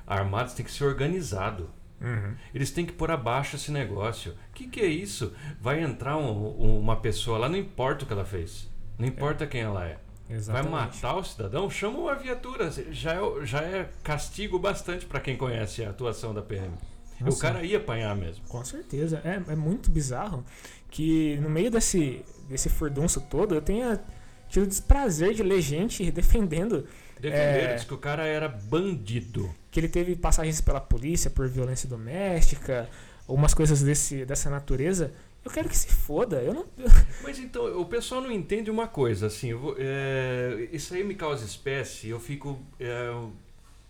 [0.09, 1.69] armados, tem que ser organizado.
[2.01, 2.33] Uhum.
[2.53, 4.31] Eles têm que pôr abaixo esse negócio.
[4.49, 5.33] O que, que é isso?
[5.61, 8.67] Vai entrar um- um- uma pessoa lá, não importa o que ela fez.
[8.97, 9.97] Não importa quem ela é.
[10.27, 10.71] Vai Exatamente.
[10.71, 11.69] matar o cidadão?
[11.69, 12.69] Chama uma viatura.
[12.91, 16.73] Já é, já é castigo bastante para quem conhece a atuação da PM.
[17.21, 17.41] o Nossa.
[17.41, 18.45] cara ia apanhar mesmo.
[18.47, 19.21] Com certeza.
[19.25, 20.45] É, é muito bizarro
[20.89, 23.99] que no meio desse, desse furdunço todo eu tenha
[24.47, 26.87] tido o desprazer de ler gente defendendo
[27.19, 27.75] Defenderam, É.
[27.75, 29.53] diz que o cara era bandido.
[29.71, 32.89] que ele teve passagens pela polícia por violência doméstica,
[33.27, 35.11] umas coisas desse, dessa natureza.
[35.45, 36.41] Eu quero que se foda.
[36.41, 36.65] Eu não.
[37.23, 41.45] Mas então, o pessoal não entende uma coisa, assim, vou- é, isso aí me causa
[41.45, 43.09] espécie, eu fico é,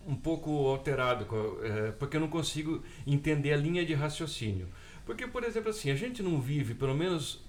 [0.06, 1.26] um pouco alterado,
[1.62, 4.68] é, porque eu não consigo entender a linha de raciocínio.
[5.06, 7.40] Porque, por exemplo, assim, a gente não vive, pelo menos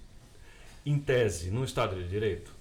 [0.85, 2.51] em tese, num Estado de Direito.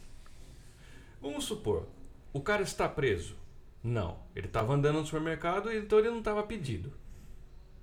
[1.23, 1.87] Vamos supor,
[2.33, 3.37] o cara está preso.
[3.83, 6.93] Não, ele estava andando no supermercado, então ele não estava pedido.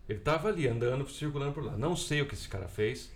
[0.07, 1.75] Ele estava ali andando, circulando por lá.
[1.75, 3.11] Não sei o que esse cara fez.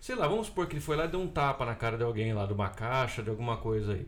[0.00, 2.04] Sei lá, vamos supor que ele foi lá e deu um tapa na cara de
[2.04, 4.06] alguém lá, de uma caixa, de alguma coisa aí.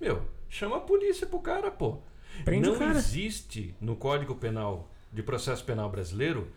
[0.00, 1.98] Meu, chama a polícia pro cara, pô.
[2.44, 2.92] Prende Não cara.
[2.92, 6.50] existe no Código Penal, de processo penal brasileiro,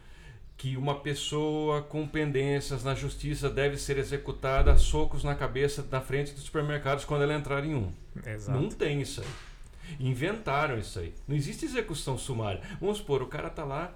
[0.57, 6.01] que uma pessoa com pendências na justiça deve ser executada a socos na cabeça na
[6.01, 7.91] frente dos supermercados quando ela entrar em um.
[8.25, 8.59] Exato.
[8.59, 9.27] Não tem isso aí.
[9.99, 11.13] Inventaram isso aí.
[11.27, 12.59] Não existe execução sumária.
[12.81, 13.93] Vamos supor, o cara tá lá,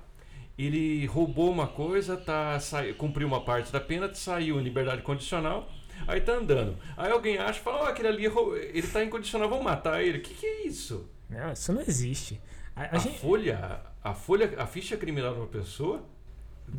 [0.58, 5.68] ele roubou uma coisa, tá, sai, cumpriu uma parte da pena, saiu em liberdade condicional,
[6.08, 6.78] aí tá andando.
[6.96, 8.26] Aí alguém acha e fala, ó, aquele ali,
[8.72, 10.20] ele tá em condicional, vamos matar ele.
[10.20, 11.10] O que, que é isso?
[11.28, 12.40] Não, isso não existe.
[12.76, 16.06] A, a A, gente folha, a folha, a ficha criminal de uma pessoa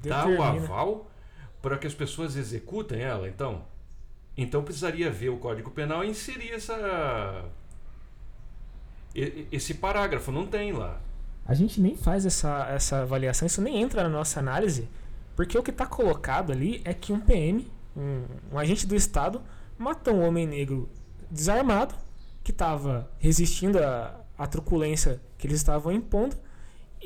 [0.02, 1.10] dá o determina- aval
[1.60, 3.64] para que as pessoas executem ela, então?
[4.36, 7.44] Então precisaria ver o Código Penal e inserir essa
[9.14, 10.98] esse parágrafo, não tem lá.
[11.44, 14.88] A gente nem faz essa, essa avaliação, isso nem entra na nossa análise,
[15.36, 19.42] porque o que está colocado ali é que um PM, um, um agente do Estado,
[19.78, 20.88] matou um homem negro
[21.30, 21.94] desarmado,
[22.42, 26.36] que estava resistindo à, à truculência que eles estavam impondo,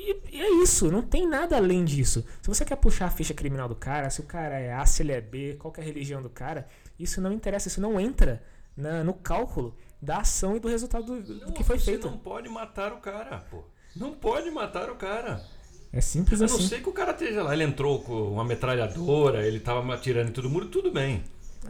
[0.07, 2.23] E, e, é isso, não tem nada além disso.
[2.41, 5.03] Se você quer puxar a ficha criminal do cara, se o cara é A, se
[5.03, 6.65] ele é B, qual é a religião do cara,
[6.97, 8.41] isso não interessa, isso não entra
[8.75, 12.03] na, no cálculo da ação e do resultado do, do que foi feito.
[12.03, 13.63] Você não pode matar o cara, pô.
[13.95, 15.43] Não pode matar o cara.
[15.91, 16.53] É simples assim.
[16.53, 16.75] A não assim.
[16.75, 20.33] ser que o cara esteja lá, ele entrou com uma metralhadora, ele tava atirando em
[20.33, 21.21] todo mundo, tudo bem.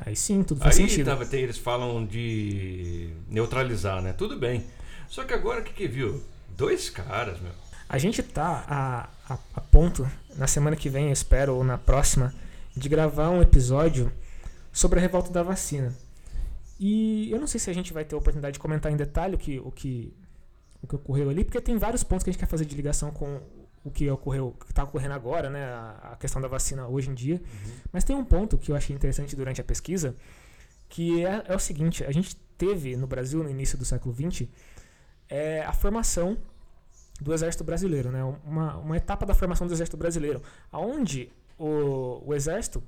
[0.05, 1.07] Aí sim, tudo faz Aí sentido.
[1.07, 4.13] Tava, tem, eles falam de neutralizar, né?
[4.13, 4.63] Tudo bem.
[5.07, 6.21] Só que agora o que, que viu?
[6.49, 7.51] Dois caras, meu.
[7.89, 11.77] A gente tá a, a, a, ponto, na semana que vem, eu espero, ou na
[11.77, 12.33] próxima,
[12.75, 14.11] de gravar um episódio
[14.73, 15.93] sobre a revolta da vacina.
[16.79, 19.35] E eu não sei se a gente vai ter a oportunidade de comentar em detalhe
[19.35, 20.13] o que, o que,
[20.81, 23.09] o que ocorreu ali, porque tem vários pontos que a gente quer fazer de ligação
[23.09, 23.41] com
[23.83, 27.13] o que ocorreu, que está ocorrendo agora, né, a, a, questão da vacina hoje em
[27.13, 27.35] dia.
[27.35, 27.71] Uhum.
[27.91, 30.13] Mas tem um ponto que eu achei interessante durante a pesquisa,
[30.89, 34.47] que é, é o seguinte: a gente teve no Brasil, no início do século XX,
[35.29, 36.37] é, a formação
[37.19, 40.41] do Exército Brasileiro, né, uma, uma etapa da formação do Exército Brasileiro,
[40.71, 42.83] onde o, o Exército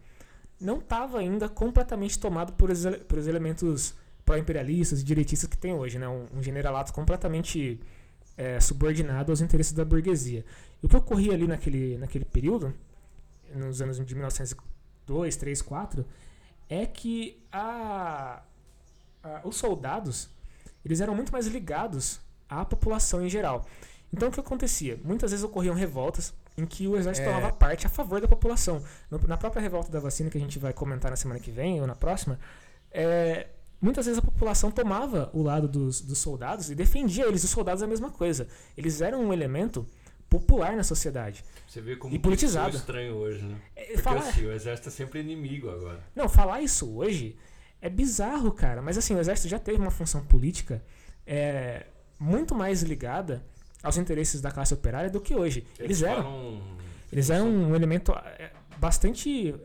[0.60, 2.70] não estava ainda completamente tomado por,
[3.08, 7.80] por os elementos pró-imperialistas e direitistas que tem hoje, né, um, um generalato completamente
[8.38, 10.46] é, subordinado aos interesses da burguesia.
[10.82, 12.74] E o que ocorria ali naquele, naquele período,
[13.56, 16.06] nos anos de 1902, 3, 4,
[16.70, 18.44] é que a,
[19.24, 20.30] a, os soldados
[20.86, 23.66] eles eram muito mais ligados à população em geral.
[24.12, 25.00] Então o que acontecia?
[25.04, 27.34] Muitas vezes ocorriam revoltas em que o exército é.
[27.34, 28.84] tomava parte a favor da população.
[29.10, 31.80] No, na própria revolta da vacina que a gente vai comentar na semana que vem
[31.80, 32.40] ou na próxima,
[32.92, 33.48] é,
[33.80, 37.44] muitas vezes a população tomava o lado dos, dos soldados e defendia eles.
[37.44, 38.48] Os soldados é a mesma coisa.
[38.76, 39.86] Eles eram um elemento
[40.30, 41.44] popular na sociedade.
[41.68, 42.76] Você vê como e politizado.
[42.76, 43.56] é estranho hoje, né?
[43.76, 44.20] É, Porque falar...
[44.20, 46.04] assim, o exército é sempre inimigo agora.
[46.16, 47.38] Não, falar isso hoje
[47.82, 48.82] é bizarro, cara.
[48.82, 50.84] Mas assim, o exército já teve uma função política
[51.26, 51.86] é,
[52.20, 53.44] muito mais ligada
[53.84, 55.66] aos interesses da classe operária do que hoje.
[55.78, 56.24] Eles, eles eram.
[56.24, 56.80] Falam...
[57.12, 59.56] Eles eram um elemento é, bastante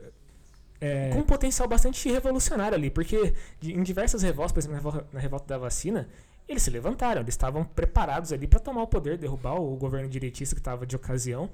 [0.81, 5.45] é, com um potencial bastante revolucionário ali, porque em diversas revoltas, por exemplo, na revolta
[5.47, 6.07] da vacina,
[6.47, 10.55] eles se levantaram, eles estavam preparados ali para tomar o poder, derrubar o governo direitista
[10.55, 11.49] que estava de ocasião.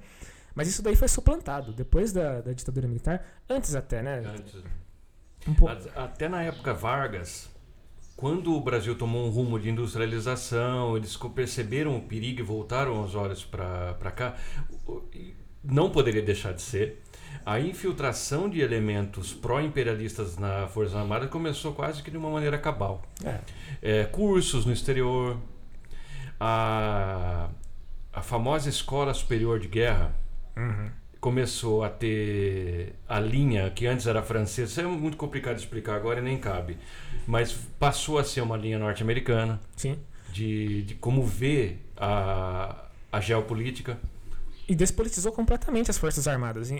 [0.54, 4.22] Mas isso daí foi suplantado depois da, da ditadura militar, antes até, né?
[4.26, 4.62] Antes.
[5.48, 5.54] Um
[5.96, 7.50] até na época Vargas,
[8.22, 13.16] quando o Brasil tomou um rumo de industrialização, eles perceberam o perigo e voltaram os
[13.16, 14.36] olhos para cá,
[15.64, 17.02] não poderia deixar de ser
[17.44, 23.02] a infiltração de elementos pró-imperialistas na Força Armada começou quase que de uma maneira cabal.
[23.24, 23.40] É.
[23.82, 25.36] É, cursos no exterior,
[26.38, 27.48] a,
[28.12, 30.14] a famosa Escola Superior de Guerra
[30.56, 30.92] uhum.
[31.22, 34.72] Começou a ter a linha que antes era francesa.
[34.72, 36.76] Isso é muito complicado de explicar agora e nem cabe.
[37.28, 39.60] Mas passou a ser uma linha norte-americana
[40.32, 44.00] de, de como ver a, a geopolítica.
[44.68, 46.72] E despolitizou completamente as Forças Armadas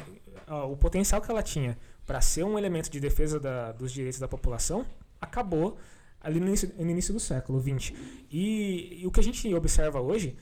[0.68, 4.26] o potencial que ela tinha para ser um elemento de defesa da, dos direitos da
[4.26, 4.84] população
[5.20, 5.78] acabou
[6.20, 7.92] ali no início, no início do século XX.
[8.28, 10.36] E, e, o que a gente observa hoje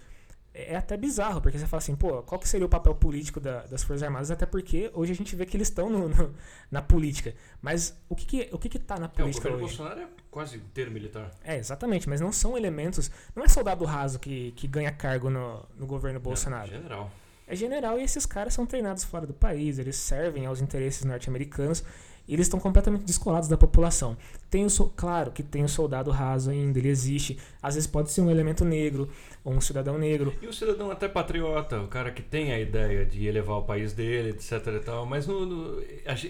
[0.53, 3.63] é até bizarro, porque você fala assim, pô, qual que seria o papel político da,
[3.67, 4.31] das Forças Armadas?
[4.31, 6.35] Até porque hoje a gente vê que eles estão no, no,
[6.71, 7.35] na política.
[7.63, 9.77] Mas o que que, o que, que tá na política é, o hoje?
[9.77, 11.31] Bolsonaro é quase inteiro militar.
[11.45, 13.11] É, exatamente, mas não são elementos...
[13.35, 16.69] Não é soldado raso que, que ganha cargo no, no governo Bolsonaro.
[16.69, 17.11] É, general
[17.51, 21.83] é general e esses caras são treinados fora do país, eles servem aos interesses norte-americanos
[22.35, 24.17] eles estão completamente descolados da população.
[24.51, 27.39] Tem o, claro que tem o soldado raso ainda, ele existe.
[27.63, 29.09] Às vezes pode ser um elemento negro
[29.45, 30.33] ou um cidadão negro.
[30.41, 33.93] E o cidadão até patriota, o cara que tem a ideia de elevar o país
[33.93, 35.07] dele, etc e tal.
[35.07, 35.83] Mas no, no,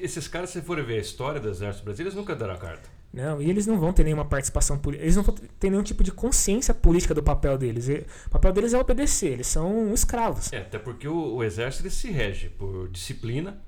[0.02, 2.88] esses caras, se for ver a história do exército brasileiro, eles nunca deram a carta.
[3.12, 6.04] Não, e eles não vão ter nenhuma participação política, eles não vão ter nenhum tipo
[6.04, 7.88] de consciência política do papel deles.
[8.26, 10.52] O papel deles é obedecer, eles são escravos.
[10.52, 13.60] É, até porque o, o exército se rege por disciplina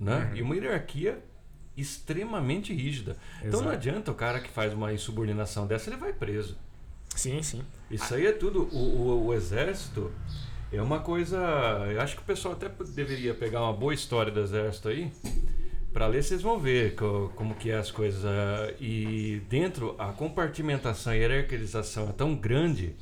[0.00, 0.30] né?
[0.30, 0.36] Uhum.
[0.36, 1.22] e uma hierarquia
[1.76, 3.12] extremamente rígida.
[3.12, 3.46] Exato.
[3.46, 6.56] Então não adianta o cara que faz uma insubordinação dessa, ele vai preso.
[7.14, 7.62] Sim, sim.
[7.90, 8.62] Isso aí é tudo.
[8.72, 10.10] O, o, o exército
[10.72, 11.38] é uma coisa.
[11.92, 15.12] Eu acho que o pessoal até deveria pegar uma boa história do exército aí
[15.92, 20.12] para ler vocês vão ver co, como que é as coisas uh, e dentro a
[20.12, 22.94] compartimentação e hierarquização é tão grande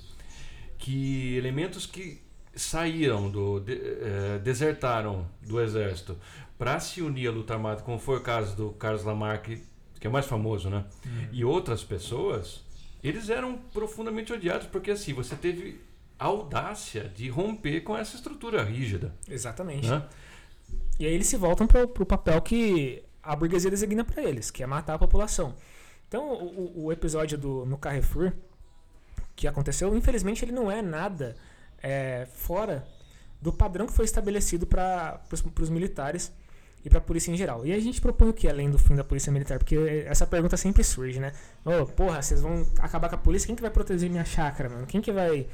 [0.78, 2.20] que elementos que
[2.54, 6.16] saíram do de, uh, desertaram do exército
[6.58, 9.62] para se unir à luta armada como foi o caso do Carlos Lamarck
[10.00, 11.28] que é mais famoso né uhum.
[11.32, 12.64] e outras pessoas
[13.02, 15.80] eles eram profundamente odiados porque assim você teve
[16.18, 20.06] a audácia de romper com essa estrutura rígida exatamente né?
[20.98, 24.62] E aí eles se voltam para o papel que a burguesia designa para eles, que
[24.62, 25.54] é matar a população.
[26.08, 28.32] Então, o, o, episódio do, no Carrefour
[29.36, 31.36] que aconteceu, infelizmente, ele não é nada
[31.80, 32.84] é, fora
[33.40, 35.20] do padrão que foi estabelecido para
[35.60, 36.32] os militares
[36.84, 37.66] e para a polícia em geral.
[37.66, 39.58] E a gente propõe o que além do fim da polícia militar?
[39.58, 39.76] Porque
[40.06, 41.32] essa pergunta sempre surge, né?
[41.64, 43.46] Ô, oh, porra, vocês vão acabar com a polícia?
[43.46, 44.86] Quem que vai proteger minha chácara, mano?
[44.86, 45.46] Quem que vai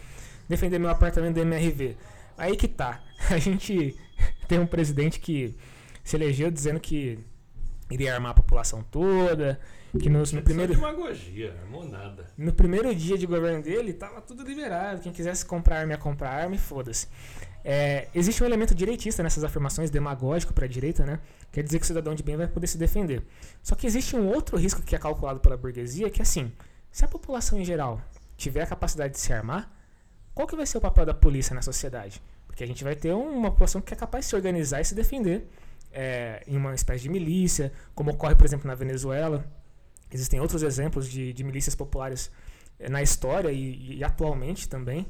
[0.49, 1.97] defender meu apartamento do MRV?
[2.37, 3.03] Aí que tá.
[3.31, 3.97] A gente
[4.47, 5.57] tem um presidente que
[6.03, 7.19] se elegeu dizendo que
[7.91, 9.61] iria armar a população toda,
[9.99, 12.27] que no, no primeiro demagogia, armou nada.
[12.37, 15.01] No primeiro dia de governo dele, tava tudo liberado.
[15.01, 17.07] Quem quisesse comprar arma ia comprar arma e foda-se.
[17.65, 21.19] É, existe um elemento direitista nessas afirmações, demagógico para a direita, né?
[21.51, 23.23] Quer dizer que o cidadão de bem vai poder se defender.
[23.63, 26.53] Só que existe um outro risco que é calculado pela burguesia, que é assim:
[26.91, 28.03] se a população em geral
[28.37, 29.73] tiver a capacidade de se armar,
[30.35, 32.21] qual que vai ser o papel da polícia na sociedade?
[32.47, 34.95] Porque a gente vai ter uma população que é capaz de se organizar e se
[34.95, 35.49] defender
[35.95, 39.45] é, em uma espécie de milícia, como ocorre, por exemplo, na Venezuela.
[40.11, 42.31] Existem outros exemplos de, de milícias populares
[42.79, 45.07] é, na história e, e atualmente também.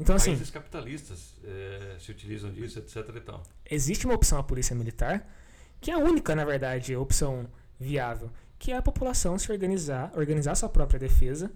[0.00, 2.96] Então, assim, Países capitalistas é, se utilizam disso, etc.
[3.14, 3.42] E tal.
[3.70, 5.28] Existe uma opção à polícia militar,
[5.80, 7.48] que é a única, na verdade, opção
[7.78, 11.52] viável, que é a população se organizar, organizar sua própria defesa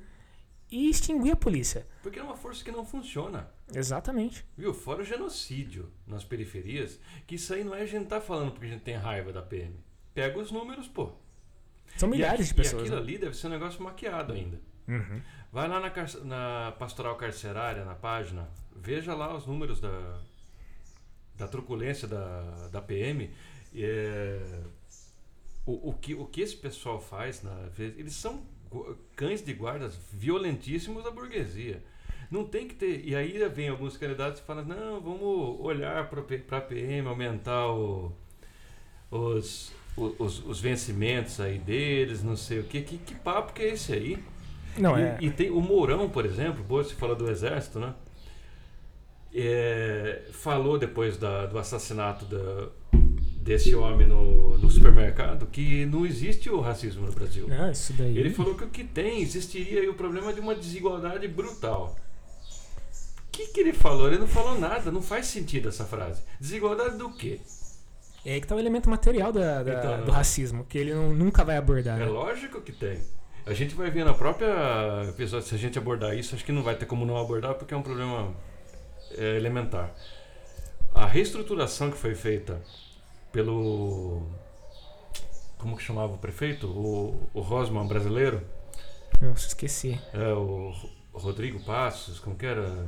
[0.71, 1.87] e extinguir a polícia.
[2.03, 3.49] Porque é uma força que não funciona.
[3.75, 4.45] Exatamente.
[4.57, 4.75] Viu?
[4.75, 8.67] Fora o genocídio nas periferias, que isso aí não é a gente tá falando porque
[8.67, 9.75] a gente tem raiva da PM.
[10.15, 11.13] Pega os números, pô.
[11.97, 12.83] São milhares de pessoas.
[12.83, 13.03] E aquilo né?
[13.03, 14.61] ali deve ser um negócio maquiado ainda.
[14.89, 15.21] Uhum.
[15.53, 15.93] Vai lá na,
[16.25, 20.21] na pastoral carcerária, na página, veja lá os números da,
[21.35, 23.31] da truculência da, da PM.
[23.75, 24.63] É,
[25.65, 28.43] o, o, que, o que esse pessoal faz, na, eles são
[29.15, 31.83] cães de guardas violentíssimos da burguesia.
[32.31, 33.05] Não tem que ter.
[33.05, 38.13] E aí vem alguns candidatos e falam: não, vamos olhar para a PM, aumentar o,
[39.11, 42.83] os, os, os, vencimentos aí deles, não sei o quê.
[42.83, 42.99] que.
[42.99, 44.19] Que papo que é esse aí?
[44.77, 45.19] Não, e, é...
[45.21, 47.95] e tem o Mourão, por exemplo, você fala do Exército, né?
[49.35, 52.69] É, falou depois da, do assassinato da,
[53.47, 57.47] desse homem no, no, supermercado que não existe o racismo no Brasil.
[57.47, 58.19] Não, isso daí.
[58.19, 61.97] Ele falou que o que tem existiria o problema de uma desigualdade brutal.
[63.29, 64.09] O que, que ele falou?
[64.09, 66.23] Ele não falou nada, não faz sentido essa frase.
[66.41, 67.39] Desigualdade do quê?
[68.25, 71.15] É aí que tá o elemento material da, da, então, do racismo, que ele não,
[71.15, 72.01] nunca vai abordar.
[72.01, 72.07] É né?
[72.07, 72.99] lógico que tem.
[73.47, 76.65] A gente vai ver na própria episódio, se a gente abordar isso, acho que não
[76.65, 78.35] vai ter como não abordar, porque é um problema
[79.13, 79.95] é, elementar.
[80.93, 82.61] A reestruturação que foi feita
[83.33, 84.23] pelo.
[85.59, 86.67] Como que chamava o prefeito?
[86.67, 88.43] O, o Rosman brasileiro?
[89.21, 89.99] Eu esqueci.
[90.13, 90.73] É, o
[91.13, 92.87] Rodrigo Passos, como que era?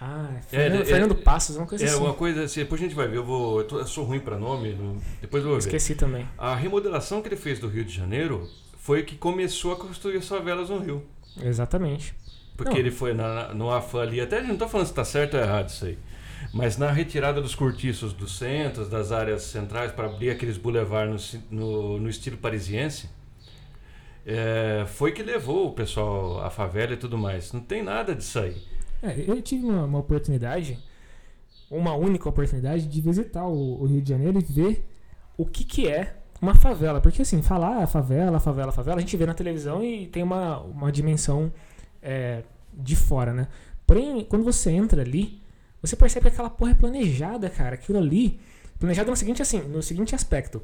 [0.00, 1.96] Ah, Fernando, é, Fernando é, Passos, uma coisa é, assim.
[1.96, 4.04] É, uma coisa assim, depois a gente vai ver, eu, vou, eu, tô, eu sou
[4.04, 4.74] ruim para nome,
[5.20, 5.66] depois eu vou ver.
[5.66, 6.26] Esqueci também.
[6.38, 8.48] A remodelação que ele fez do Rio de Janeiro
[8.78, 11.04] foi que começou a construir as favelas no Rio.
[11.42, 12.14] Exatamente.
[12.56, 12.78] Porque não.
[12.78, 15.34] ele foi na, no AFA ali, até a gente não está falando se está certo
[15.36, 15.98] ou errado isso aí,
[16.52, 21.60] mas na retirada dos cortiços dos centros, das áreas centrais, para abrir aqueles boulevards no,
[21.60, 23.08] no, no estilo parisiense,
[24.26, 27.52] é, foi que levou o pessoal à favela e tudo mais.
[27.52, 28.56] Não tem nada disso aí.
[29.02, 30.78] É, eu tive uma, uma, oportunidade,
[31.70, 34.84] uma única oportunidade de visitar o, o Rio de Janeiro e ver
[35.36, 37.00] o que, que é uma favela.
[37.00, 40.92] Porque assim, falar favela, favela, favela, a gente vê na televisão e tem uma, uma
[40.92, 41.52] dimensão
[42.02, 43.48] é, de fora, né?
[43.86, 45.40] Porém, quando você entra ali,
[45.82, 47.74] você percebe que aquela porra é planejada, cara.
[47.74, 48.40] Aquilo ali.
[48.78, 50.62] Planejado no seguinte, assim, no seguinte aspecto.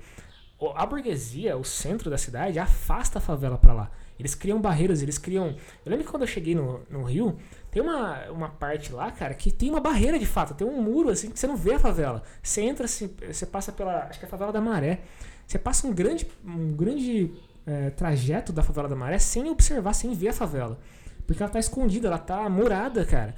[0.75, 3.91] A burguesia, o centro da cidade, afasta a favela para lá.
[4.19, 5.55] Eles criam barreiras, eles criam.
[5.85, 7.37] Eu lembro que quando eu cheguei no, no Rio,
[7.71, 11.11] tem uma, uma parte lá, cara, que tem uma barreira de fato, tem um muro
[11.11, 12.23] assim que você não vê a favela.
[12.43, 14.05] Você entra, você, você passa pela.
[14.05, 15.01] Acho que é a favela da Maré.
[15.47, 17.31] Você passa um grande, um grande
[17.67, 20.79] é, trajeto da favela da Maré sem observar, sem ver a favela.
[21.27, 23.35] Porque ela está escondida, ela está murada, cara.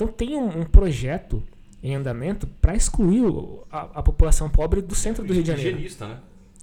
[0.00, 1.42] Então tem um, um projeto
[1.82, 3.22] em andamento para excluir
[3.70, 5.78] a, a, população pobre do centro do Rio de Janeiro.
[5.78, 6.18] Né?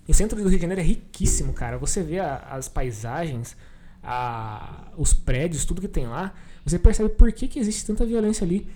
[0.08, 1.78] E o centro do Rio de Janeiro é riquíssimo, cara.
[1.78, 3.56] Você vê a, as paisagens,
[4.04, 6.34] a, os prédios, tudo que tem lá.
[6.66, 8.68] Você percebe por que, que existe tanta violência ali.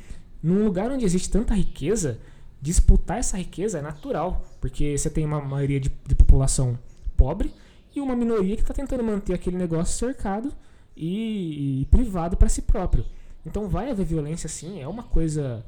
[0.43, 2.19] Num lugar onde existe tanta riqueza,
[2.61, 6.77] disputar essa riqueza é natural, porque você tem uma maioria de, de população
[7.17, 7.51] pobre
[7.95, 10.53] e uma minoria que está tentando manter aquele negócio cercado
[10.95, 13.03] e, e privado para si próprio.
[13.45, 15.65] Então vai haver violência sim, é uma coisa.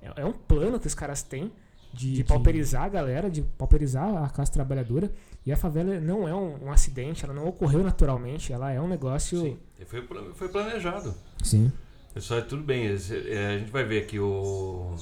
[0.00, 1.52] É, é um plano que os caras têm
[1.92, 5.12] de, de pauperizar a galera, de pauperizar a classe trabalhadora.
[5.44, 8.88] E a favela não é um, um, acidente, ela não ocorreu naturalmente, ela é um
[8.88, 9.40] negócio.
[9.40, 11.14] Sim, foi, foi planejado.
[11.42, 11.72] Sim.
[12.14, 14.94] Pessoal, tudo bem, é, a gente vai ver aqui o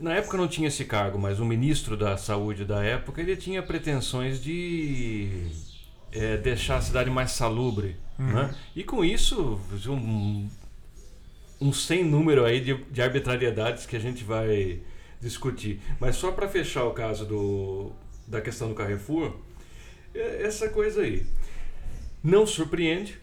[0.00, 3.62] na época não tinha esse cargo, mas o ministro da saúde da época ele tinha
[3.62, 5.48] pretensões de
[6.12, 8.26] é, deixar a cidade mais salubre, uhum.
[8.26, 8.54] né?
[8.74, 10.48] E com isso um,
[11.60, 14.80] um sem número aí de, de arbitrariedades que a gente vai
[15.20, 15.80] discutir.
[15.98, 17.92] Mas só para fechar o caso do,
[18.26, 19.36] da questão do Carrefour,
[20.14, 21.26] é essa coisa aí.
[22.22, 23.18] Não surpreende,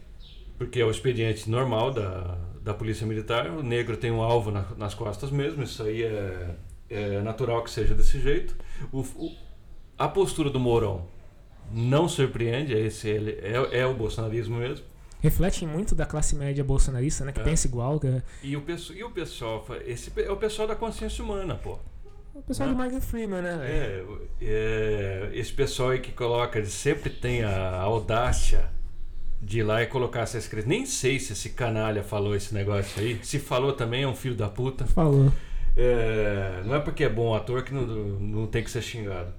[0.58, 3.50] porque é o expediente normal da, da Polícia Militar.
[3.50, 6.54] O negro tem um alvo na, nas costas mesmo, isso aí é,
[6.90, 8.56] é natural que seja desse jeito.
[8.92, 9.34] O, o,
[9.98, 11.08] a postura do Mourão
[11.72, 14.84] não surpreende, é, esse, é, é o bolsonarismo mesmo
[15.20, 17.32] refletem muito da classe média bolsonarista, né?
[17.32, 17.44] Que é.
[17.44, 17.98] pensa igual.
[17.98, 18.06] Que...
[18.08, 18.64] É e, o,
[18.94, 21.78] e o pessoal, esse é o pessoal da consciência humana, pô.
[22.34, 22.74] O pessoal né?
[22.74, 23.58] do Morgan Freeman, né?
[23.62, 24.04] É,
[24.42, 28.70] é, esse pessoal aí que coloca, ele sempre tem a audácia
[29.40, 30.68] de ir lá e colocar essa escrita.
[30.68, 33.18] Nem sei se esse canalha falou esse negócio aí.
[33.22, 34.84] Se falou também, é um filho da puta.
[34.86, 35.32] Falou.
[35.76, 39.32] É, não é porque é bom ator que não, não tem que ser xingado.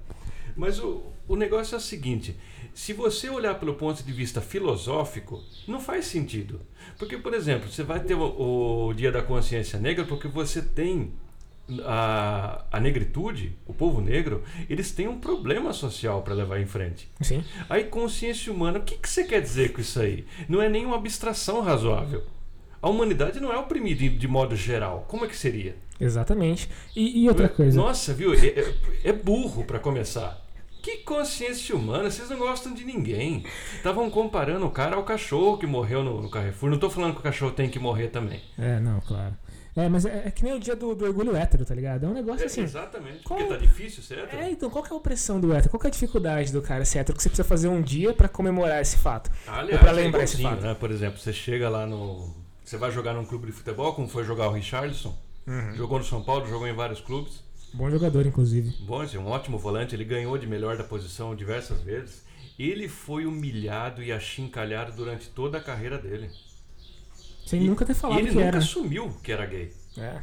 [0.56, 2.36] Mas o, o negócio é o seguinte:
[2.74, 6.60] se você olhar pelo ponto de vista filosófico, não faz sentido.
[6.98, 11.12] Porque, por exemplo, você vai ter o, o Dia da Consciência Negra porque você tem
[11.84, 17.08] a, a negritude, o povo negro, eles têm um problema social para levar em frente.
[17.20, 17.44] Sim.
[17.68, 20.24] Aí, consciência humana, o que, que você quer dizer com isso aí?
[20.48, 22.22] Não é nenhuma abstração razoável.
[22.80, 25.04] A humanidade não é oprimida de, modo geral.
[25.08, 25.76] Como é que seria?
[26.00, 26.68] Exatamente.
[26.94, 27.76] E, e outra coisa.
[27.76, 28.32] Nossa, viu?
[28.32, 28.74] É, é,
[29.04, 30.47] é burro para começar.
[30.88, 33.44] Que consciência humana, vocês não gostam de ninguém.
[33.74, 36.70] Estavam comparando o cara ao cachorro que morreu no, no, Carrefour.
[36.70, 38.40] Não estou falando que o cachorro tem que morrer também.
[38.58, 39.36] É, não, claro.
[39.76, 42.06] É, mas é, é que nem o dia do, do, orgulho hétero, tá ligado?
[42.06, 42.62] É um negócio é, assim.
[42.62, 44.42] Exatamente, qual, porque tá difícil ser hétero.
[44.42, 45.68] É, então qual que é a opressão do hétero?
[45.68, 48.14] Qual que é a dificuldade do cara ser hétero que você precisa fazer um dia
[48.14, 49.30] para comemorar esse fato?
[49.46, 50.62] Aliás, ou pra lembrar é esse fato?
[50.62, 50.72] Né?
[50.72, 52.34] Por exemplo, você chega lá no.
[52.64, 55.14] Você vai jogar num clube de futebol, como foi jogar o Richardson.
[55.46, 55.74] Uhum.
[55.74, 57.46] Jogou no São Paulo, jogou em vários clubes.
[57.72, 58.74] Bom jogador, inclusive.
[58.80, 59.94] Bom, um ótimo volante.
[59.94, 62.24] Ele ganhou de melhor da posição diversas vezes.
[62.58, 66.30] Ele foi humilhado e achincalhado durante toda a carreira dele.
[67.46, 68.58] Sem e, nunca ter falado ele que nunca era.
[68.58, 69.72] assumiu que era gay.
[69.96, 70.20] É.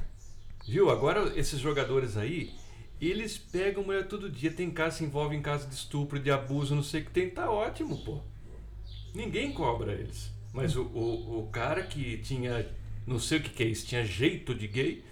[0.67, 0.89] Viu?
[0.89, 2.51] Agora, esses jogadores aí,
[2.99, 4.51] eles pegam mulher todo dia.
[4.51, 7.29] Tem caso, se envolve em caso de estupro, de abuso, não sei o que tem.
[7.29, 8.19] Tá ótimo, pô.
[9.13, 10.29] Ninguém cobra eles.
[10.53, 12.67] Mas o, o, o cara que tinha,
[13.05, 15.03] não sei o que, que é isso, tinha jeito de gay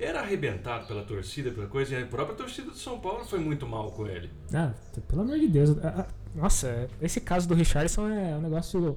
[0.00, 3.66] era arrebentado pela torcida, pela coisa, e a própria torcida de São Paulo foi muito
[3.66, 4.30] mal com ele.
[4.52, 4.72] Ah,
[5.06, 5.76] pelo amor de Deus.
[5.82, 8.96] Ah, nossa, esse caso do Richardson é um negócio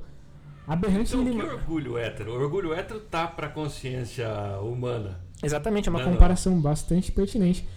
[0.67, 1.15] aberrante.
[1.15, 2.31] Então, que orgulho hétero?
[2.31, 4.27] O orgulho hétero tá pra consciência
[4.61, 5.19] humana.
[5.41, 6.61] Exatamente, é uma não, comparação não.
[6.61, 7.67] bastante pertinente.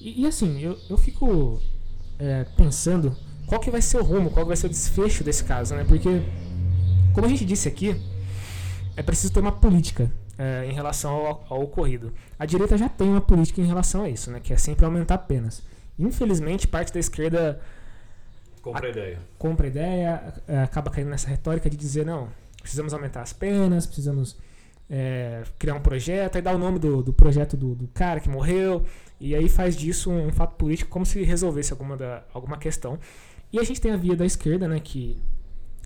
[0.00, 1.60] E, e, assim, eu, eu fico
[2.18, 3.16] é, pensando
[3.46, 5.84] qual que vai ser o rumo, qual que vai ser o desfecho desse caso, né?
[5.84, 6.22] Porque,
[7.12, 8.00] como a gente disse aqui,
[8.96, 12.12] é preciso ter uma política é, em relação ao, ao, ocorrido.
[12.38, 15.18] A direita já tem uma política em relação a isso, né, que é sempre aumentar
[15.18, 15.62] penas.
[15.98, 17.60] Infelizmente, parte da esquerda
[18.60, 22.28] compra a ideia, compra a ideia é, acaba caindo nessa retórica de dizer não,
[22.60, 24.36] precisamos aumentar as penas, precisamos
[24.90, 28.28] é, criar um projeto, aí dá o nome do, do projeto do, do, cara que
[28.28, 28.84] morreu,
[29.20, 32.98] e aí faz disso um, um, fato político como se resolvesse alguma, da, alguma questão.
[33.52, 35.16] E a gente tem a via da esquerda, né, que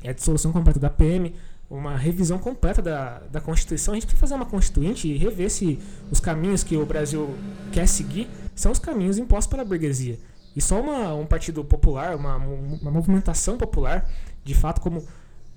[0.03, 1.35] é a dissolução completa da PM,
[1.71, 3.95] uma revisão completa da, da Constituição.
[3.95, 5.79] A gente precisa fazer uma Constituinte e rever se
[6.11, 7.33] os caminhos que o Brasil
[7.71, 10.19] quer seguir são os caminhos impostos pela burguesia.
[10.55, 14.11] E só uma, um partido popular, uma, uma movimentação popular,
[14.45, 15.07] de fato, como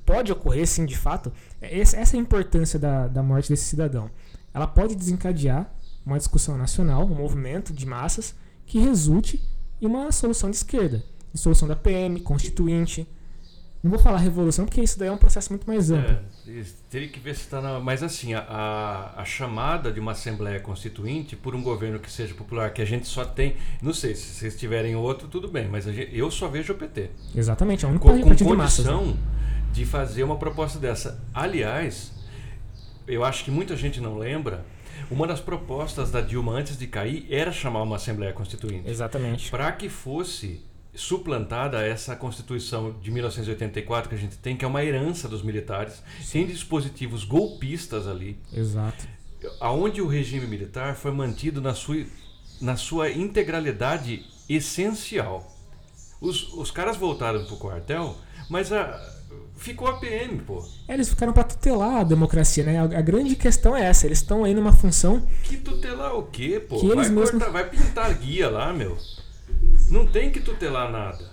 [0.06, 4.10] pode ocorrer, sim, de fato, é essa é a importância da, da morte desse cidadão.
[4.54, 5.74] Ela pode desencadear
[6.06, 8.36] uma discussão nacional, um movimento de massas
[8.68, 9.42] que resulte
[9.82, 11.04] em uma solução de esquerda.
[11.34, 13.08] Solução da PM, constituinte,
[13.84, 16.18] não vou falar revolução, porque isso daí é um processo muito mais amplo.
[16.48, 17.82] É, teria que ver se está na.
[17.82, 22.72] Mas assim, a, a, chamada de uma Assembleia Constituinte por um governo que seja popular,
[22.72, 23.58] que a gente só tem.
[23.82, 27.10] Não sei, se vocês tiverem outro, tudo bem, mas gente, eu só vejo o PT.
[27.36, 29.18] Exatamente, é um com, com condição de, massas, né?
[29.74, 31.22] de fazer uma proposta dessa.
[31.34, 32.14] Aliás,
[33.06, 34.66] eu acho que muita gente não lembra.
[35.12, 38.90] Uma das propostas da Dilma antes de cair era chamar uma Assembleia Constituinte.
[38.90, 39.52] Exatamente.
[39.52, 40.62] Para que fosse
[40.96, 46.02] suplantada essa Constituição de 1984 que a gente tem, que é uma herança dos militares.
[46.32, 48.38] Tem dispositivos golpistas ali.
[48.52, 49.08] Exato.
[49.60, 52.06] Aonde o regime militar foi mantido na sua,
[52.62, 55.52] na sua integralidade essencial.
[56.22, 58.16] Os, os caras voltaram para o quartel,
[58.50, 58.98] mas a,
[59.58, 60.66] ficou a PM, pô.
[60.88, 62.80] É, eles ficaram para tutelar a democracia, né?
[62.80, 65.28] A, a, grande questão é essa, eles estão aí numa função...
[65.44, 66.80] Que tutelar o quê, pô?
[66.80, 67.32] Que vai, eles mesmos...
[67.32, 68.98] cortar, vai pintar guia lá, meu.
[69.94, 71.32] Não tem que tutelar nada.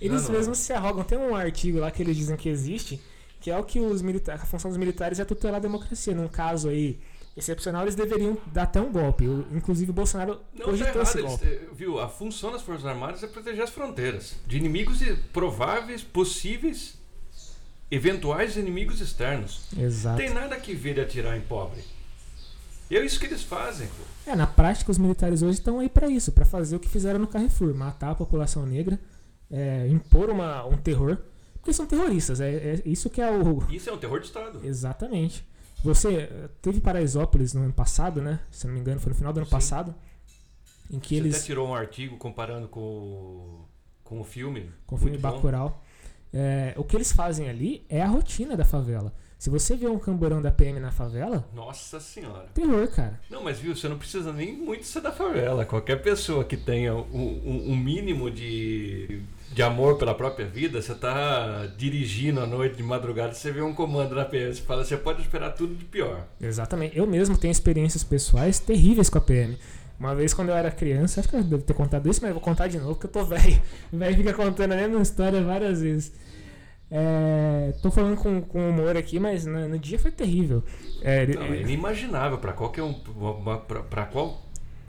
[0.00, 1.04] Eles não, mesmos se arrogam.
[1.04, 2.98] Tem um artigo lá que eles dizem que existe,
[3.40, 6.14] que é o que os militares, a função dos militares é tutelar a democracia.
[6.14, 6.98] Num caso aí
[7.36, 9.24] excepcional, eles deveriam dar até um golpe.
[9.52, 11.46] Inclusive, o Bolsonaro não, cogitou tá esse golpe.
[11.46, 12.00] Eles, viu?
[12.00, 15.00] A função das Forças Armadas é proteger as fronteiras de inimigos
[15.30, 16.98] prováveis, possíveis.
[17.90, 19.64] eventuais inimigos externos.
[19.78, 20.16] Exato.
[20.16, 21.82] Tem nada que ver de atirar em pobre.
[22.90, 24.30] E é isso que eles fazem, pô.
[24.30, 27.20] É, na prática, os militares hoje estão aí para isso, para fazer o que fizeram
[27.20, 28.98] no Carrefour, matar a população negra,
[29.50, 31.18] é, impor uma, um terror,
[31.54, 33.62] porque são terroristas, é, é isso que é o...
[33.70, 34.60] Isso é um terror de Estado.
[34.64, 35.44] Exatamente.
[35.84, 36.28] Você
[36.60, 38.40] teve Paraisópolis no ano passado, né?
[38.50, 39.52] Se não me engano, foi no final do ano Sim.
[39.52, 39.94] passado,
[40.90, 41.34] em que Você eles...
[41.36, 43.64] até tirou um artigo comparando com, o-
[44.04, 44.70] com o filme.
[44.86, 45.16] com o filme.
[45.16, 45.82] Bacurau.
[46.32, 49.12] É, o que eles fazem ali é a rotina da favela.
[49.40, 52.44] Se você vê um camburão da PM na favela, Nossa senhora.
[52.52, 53.18] terror, cara.
[53.30, 55.64] Não, mas viu, você não precisa nem muito ser da favela.
[55.64, 61.66] Qualquer pessoa que tenha um, um- mínimo de, de amor pela própria vida, você tá
[61.74, 65.22] dirigindo à noite, de madrugada, você vê um comando na PM, você fala, você pode
[65.22, 66.26] esperar tudo de pior.
[66.38, 66.98] Exatamente.
[66.98, 69.56] Eu mesmo tenho experiências pessoais terríveis com a PM.
[69.98, 72.34] Uma vez quando eu era criança, acho que eu devo ter contado isso, mas eu
[72.34, 73.58] vou contar de novo, porque eu tô velho.
[73.90, 76.12] O velho fica contando a mesma história várias vezes.
[76.90, 80.62] É, tô falando com, com humor aqui, mas no, no dia foi terrível.
[81.02, 82.92] É, Não, é inimaginável para qualquer um,
[83.88, 84.42] para qual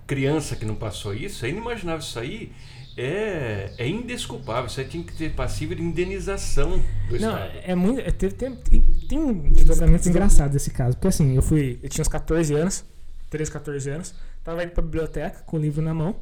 [0.08, 2.52] criança que não passou isso, é inimaginável isso aí.
[2.98, 6.72] É, é indesculpável, isso aí tinha que ter passível de indenização
[7.08, 7.52] do Não, Estado.
[7.64, 8.02] é muito.
[8.02, 10.98] é, Tem, tem, tem, tem desdobramentos engraçados desse caso.
[10.98, 11.80] Porque assim, eu fui.
[11.82, 12.84] Eu tinha uns 14 anos,
[13.30, 14.14] 13, 14 anos.
[14.44, 16.16] Tava indo pra biblioteca com o livro na mão.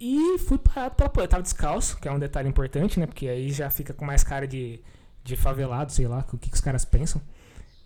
[0.00, 1.26] E fui parado pela polícia.
[1.26, 3.06] Eu tava descalço, que é um detalhe importante, né?
[3.06, 4.80] Porque aí já fica com mais cara de,
[5.24, 7.20] de favelado, sei lá, o que, que os caras pensam.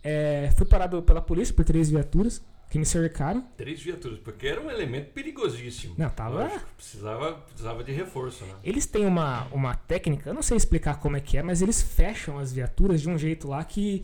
[0.03, 3.41] É, fui parado pela polícia por três viaturas que me cercaram.
[3.55, 5.95] Três viaturas, porque era um elemento perigosíssimo.
[5.97, 8.53] Não, tava- Lógico, precisava, precisava de reforço, né?
[8.63, 11.81] Eles têm uma, uma técnica, eu não sei explicar como é que é, mas eles
[11.81, 14.03] fecham as viaturas de um jeito lá que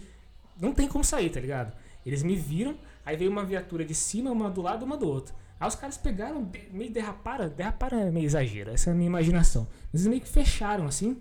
[0.59, 1.73] não tem como sair, tá ligado?
[2.05, 5.33] Eles me viram, aí veio uma viatura de cima, uma do lado, uma do outro.
[5.59, 9.67] Aí os caras pegaram, meio derraparam, derraparam é meio exagero, essa é a minha imaginação.
[9.91, 11.17] Mas eles meio que fecharam assim,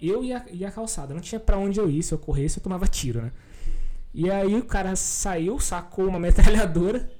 [0.00, 1.12] eu e a, e a calçada.
[1.12, 3.32] Não tinha pra onde eu ir, se eu corresse eu tomava tiro, né?
[4.12, 7.10] E aí o cara saiu, sacou uma metralhadora.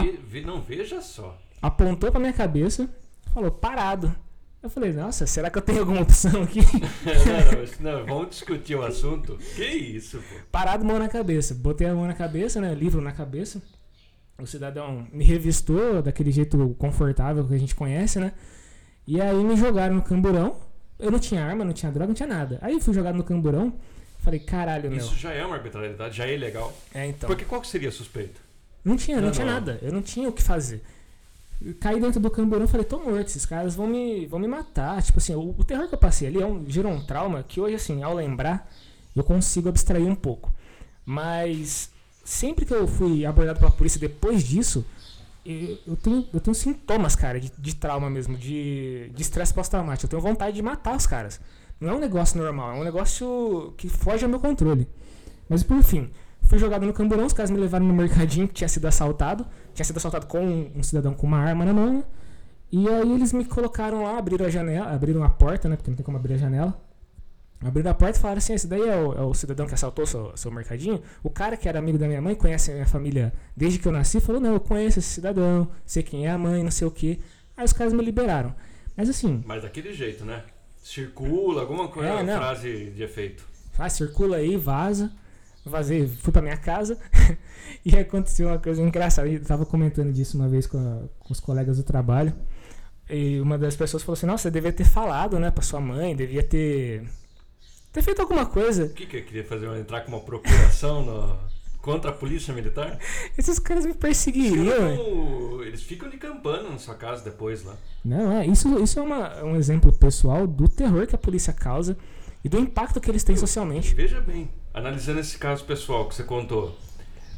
[0.00, 1.38] Ve- ve- não, veja só.
[1.60, 2.88] apontou pra minha cabeça,
[3.32, 4.14] falou, parado.
[4.62, 6.60] Eu falei, nossa, será que eu tenho alguma opção aqui?
[7.80, 9.36] não, não, não, vamos discutir o assunto.
[9.56, 10.36] Que isso, pô?
[10.52, 11.52] Parado, mão na cabeça.
[11.52, 12.72] Botei a mão na cabeça, né?
[12.72, 13.60] Livro na cabeça.
[14.38, 18.32] O cidadão me revistou daquele jeito confortável que a gente conhece, né?
[19.06, 20.56] E aí me jogaram no camburão.
[20.98, 22.58] Eu não tinha arma, não tinha droga, não tinha nada.
[22.62, 23.72] Aí fui jogado no camburão.
[24.20, 24.98] Falei, caralho, meu.
[24.98, 26.72] Isso já é uma arbitrariedade, já é ilegal.
[26.94, 27.26] É, então.
[27.26, 28.40] Porque qual que seria a suspeita?
[28.84, 29.52] Não tinha, não, Não, tinha não.
[29.52, 29.78] nada.
[29.82, 30.82] Eu não tinha o que fazer.
[31.60, 35.00] Eu caí dentro do camburão falei, tô morto, esses caras vão me, vão me matar.
[35.02, 37.60] Tipo assim, o, o terror que eu passei ali é um, gerou um trauma que
[37.60, 38.68] hoje, assim, ao lembrar,
[39.14, 40.52] eu consigo abstrair um pouco.
[41.04, 41.90] Mas
[42.24, 44.84] sempre que eu fui abordado pela polícia depois disso,
[45.44, 50.06] eu, eu tenho, eu tenho sintomas, cara, de, de trauma mesmo, de estresse pós-traumático.
[50.06, 51.40] Eu tenho vontade de matar os caras.
[51.80, 54.88] Não é um negócio normal, é um negócio que foge ao meu controle.
[55.48, 56.10] Mas por fim,
[56.42, 59.44] fui jogado no camburão, os caras me levaram no mercadinho que tinha sido assaltado.
[59.74, 61.94] Tinha sido assaltado com um, um cidadão com uma arma na mão.
[61.94, 62.04] né?
[62.70, 65.76] E aí eles me colocaram lá, abriram a janela, abriram a porta, né?
[65.76, 66.80] Porque não tem como abrir a janela.
[67.64, 70.04] Abriram a porta e falaram assim: esse daí é o, é o cidadão que assaltou
[70.06, 71.00] seu, seu mercadinho.
[71.22, 73.92] O cara que era amigo da minha mãe, conhece a minha família desde que eu
[73.92, 76.90] nasci, falou: não, eu conheço esse cidadão, sei quem é a mãe, não sei o
[76.90, 77.20] que.
[77.56, 78.54] Aí os caras me liberaram.
[78.96, 80.42] Mas assim, Mas daquele jeito, né?
[80.82, 82.36] Circula, alguma coisa, É, não.
[82.38, 83.44] frase de efeito.
[83.78, 85.10] ah, circula aí, vaza.
[85.64, 86.98] Vazei, fui pra minha casa
[87.86, 89.28] e aconteceu uma coisa engraçada.
[89.28, 92.34] Eu tava comentando disso uma vez com, a- com os colegas do trabalho.
[93.08, 96.16] E uma das pessoas falou assim: Nossa, você devia ter falado, né, pra sua mãe,
[96.16, 97.04] devia ter.
[97.92, 98.84] Ter feito alguma coisa.
[98.84, 99.66] O que que eu queria fazer?
[99.78, 101.36] Entrar com uma procuração no-
[101.80, 102.98] contra a polícia militar?
[103.36, 105.62] Esses caras me perseguiriam.
[105.62, 107.76] Eles ficam de campana na sua casa depois lá.
[108.04, 111.96] Não, é, isso, isso é uma- um exemplo pessoal do terror que a polícia causa
[112.44, 113.94] e do impacto que eles têm socialmente.
[113.94, 116.76] Veja bem, analisando esse caso pessoal que você contou,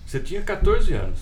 [0.06, 1.18] você tinha 14 anos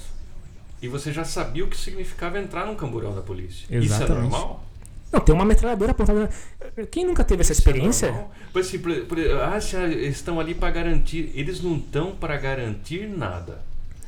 [0.81, 3.65] e você já sabia o que significava entrar num camburão da polícia.
[3.67, 4.31] Isso é Exatamente.
[4.31, 4.65] normal?
[5.13, 6.31] Não, tem uma metralhadora apontada.
[6.91, 8.09] Quem nunca teve essa é experiência?
[8.11, 8.33] normal?
[8.53, 9.59] Por assim, por- por- ah,
[10.01, 11.31] estão ali para garantir.
[11.35, 13.61] Eles não estão para garantir nada.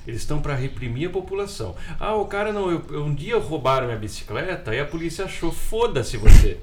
[0.07, 1.75] Eles estão para reprimir a população.
[2.01, 2.71] Ah, o cara não.
[2.71, 5.53] eu- um dia roubaram minha bicicleta e a polícia achou.
[5.53, 6.59] Foda-se você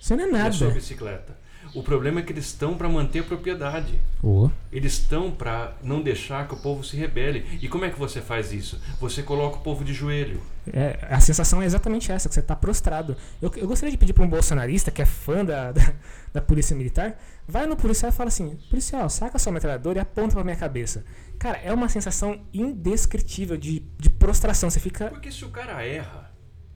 [0.00, 0.78] Isso não é e a sua nada.
[0.78, 1.39] bicicleta.
[1.74, 3.94] O problema é que eles estão para manter a propriedade.
[4.22, 7.58] Ô, Eles estão para não deixar que o povo se rebele.
[7.62, 8.80] E como é que você faz isso?
[9.00, 10.40] Você coloca o povo de joelho.
[10.72, 13.16] É, a sensação é exatamente essa, que você tá prostrado.
[13.40, 15.92] Eu, eu gostaria de pedir para um bolsonarista que é fã da, da,
[16.34, 20.34] da polícia militar, vai no policial e fala assim, policial, saca sua metralhadora e aponta
[20.34, 21.04] pra minha cabeça.
[21.38, 24.68] Cara, é uma sensação indescritível de, de prostração.
[24.68, 25.08] Você fica.
[25.08, 26.19] Porque se o cara erra,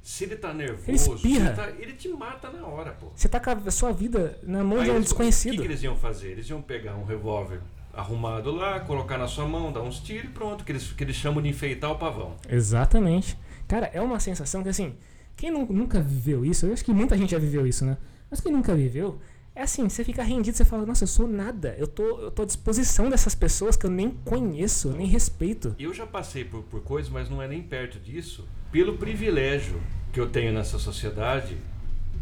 [0.04, 1.46] Se ele tá nervoso, Ele espirra.
[1.48, 3.06] ele, tá- ele te mata na hora, pô.
[3.16, 5.52] Você tá com a sua vida na mão Aí de um eles- O desconhecido.
[5.52, 6.32] que, que eles iam fazer?
[6.32, 7.60] Eles iam pegar um revólver
[7.92, 11.16] arrumado lá, colocar na sua mão, dar uns tiros e pronto, que eles, que eles
[11.16, 12.36] chamam de enfeitar o pavão.
[12.48, 13.38] Exatamente.
[13.66, 14.94] Cara, é uma sensação que assim,
[15.36, 17.96] quem nu- nunca viveu isso, eu acho que muita gente já viveu isso, né?
[18.30, 19.18] Mas quem nunca viveu,
[19.54, 22.42] é assim, você fica rendido, você fala, nossa, eu sou nada, eu tô, eu tô
[22.42, 25.76] à disposição dessas pessoas que eu nem conheço, nem respeito.
[25.78, 29.80] Eu já passei por, por coisas, mas não é nem perto disso, pelo privilégio
[30.12, 31.56] que eu tenho nessa sociedade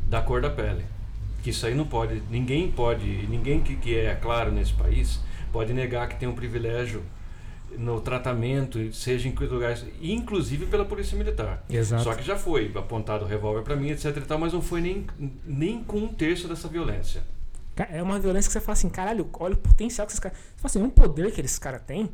[0.08, 0.84] da cor da pele.
[1.42, 5.18] Que isso aí não pode, ninguém pode, ninguém que, que é claro nesse país
[5.50, 7.02] pode negar que tem um privilégio
[7.78, 11.64] no tratamento, seja em que lugares, inclusive pela polícia militar.
[11.68, 12.04] Exato.
[12.04, 14.80] Só que já foi apontado o revólver para mim, etc e tal, mas não foi
[14.80, 15.06] nem,
[15.44, 17.22] nem com um terço dessa violência.
[17.90, 20.36] É uma violência que você fala assim, caralho, olha o potencial que esses caras.
[20.36, 22.10] Você fala assim, é um poder que esses caras têm.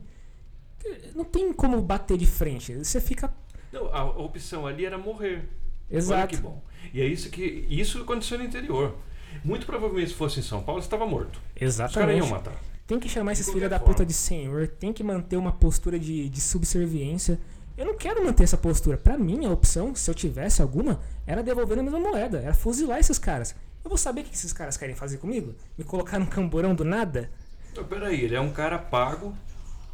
[1.14, 2.74] Não tem como bater de frente.
[2.74, 3.32] Você fica.
[3.72, 5.48] Não, a, opção ali era morrer.
[5.90, 6.36] Olha Exato.
[6.36, 6.62] que bom.
[6.94, 8.96] E é isso que isso aconteceu no interior.
[9.44, 11.36] Muito provavelmente se fosse em São Paulo, você estava morto.
[11.36, 12.18] Os caras Exatamente.
[12.18, 12.56] iam matar.
[12.88, 16.28] Tem que chamar esses filhos da puta de senhor, tem que manter uma postura de,
[16.28, 17.38] de subserviência.
[17.76, 18.96] Eu não quero manter essa postura.
[18.96, 22.98] Pra mim, a opção, se eu tivesse alguma, era devolver na mesma moeda, era fuzilar
[22.98, 23.54] esses caras.
[23.84, 25.54] Eu vou saber o que esses caras querem fazer comigo?
[25.76, 27.30] Me colocar num camburão do nada?
[27.70, 29.34] Então, peraí, ele é um cara pago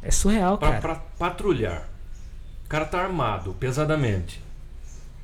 [0.01, 0.81] É surreal, pra, cara.
[0.81, 1.89] pra patrulhar.
[2.65, 4.41] O cara tá armado, pesadamente.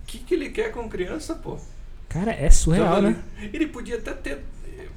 [0.03, 1.57] O que, que ele quer com criança, pô?
[2.09, 3.23] Cara, é surreal, Então, né?
[3.53, 4.43] ele, podia até ter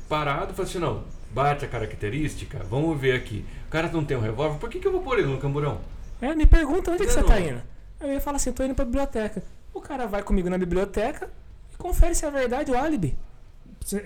[0.09, 1.05] parado e falado assim, não,
[1.35, 3.45] bate a característica, vamos ver aqui.
[3.67, 5.81] O cara não tem um revólver, por que, que eu vou pôr ele no camburão?
[6.23, 7.27] É, me pergunta onde é que você Não.
[7.29, 7.61] tá indo.
[8.01, 9.43] Aí eu ia falar assim, tô indo pra biblioteca.
[9.73, 11.29] O cara vai comigo na biblioteca
[11.73, 13.17] e confere se é verdade o álibi.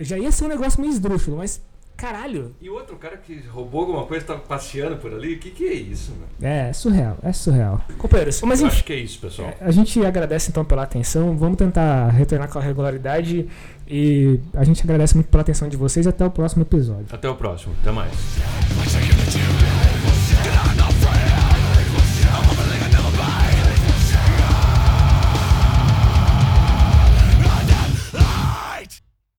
[0.00, 1.60] Já ia ser um negócio meio esdrúxulo, mas
[1.98, 5.66] caralho, E outro cara que roubou alguma coisa, tava passeando por ali, o que, que
[5.66, 6.28] é isso, mano?
[6.40, 7.84] É, surreal, é surreal.
[7.98, 9.52] Companheiros, mas enfim, acho que é isso, pessoal.
[9.60, 11.36] a gente agradece então pela atenção.
[11.36, 13.48] Vamos tentar retornar com a regularidade.
[13.90, 17.06] E a gente agradece muito pela atenção de vocês e até o próximo episódio.
[17.10, 18.12] Até o próximo, até mais.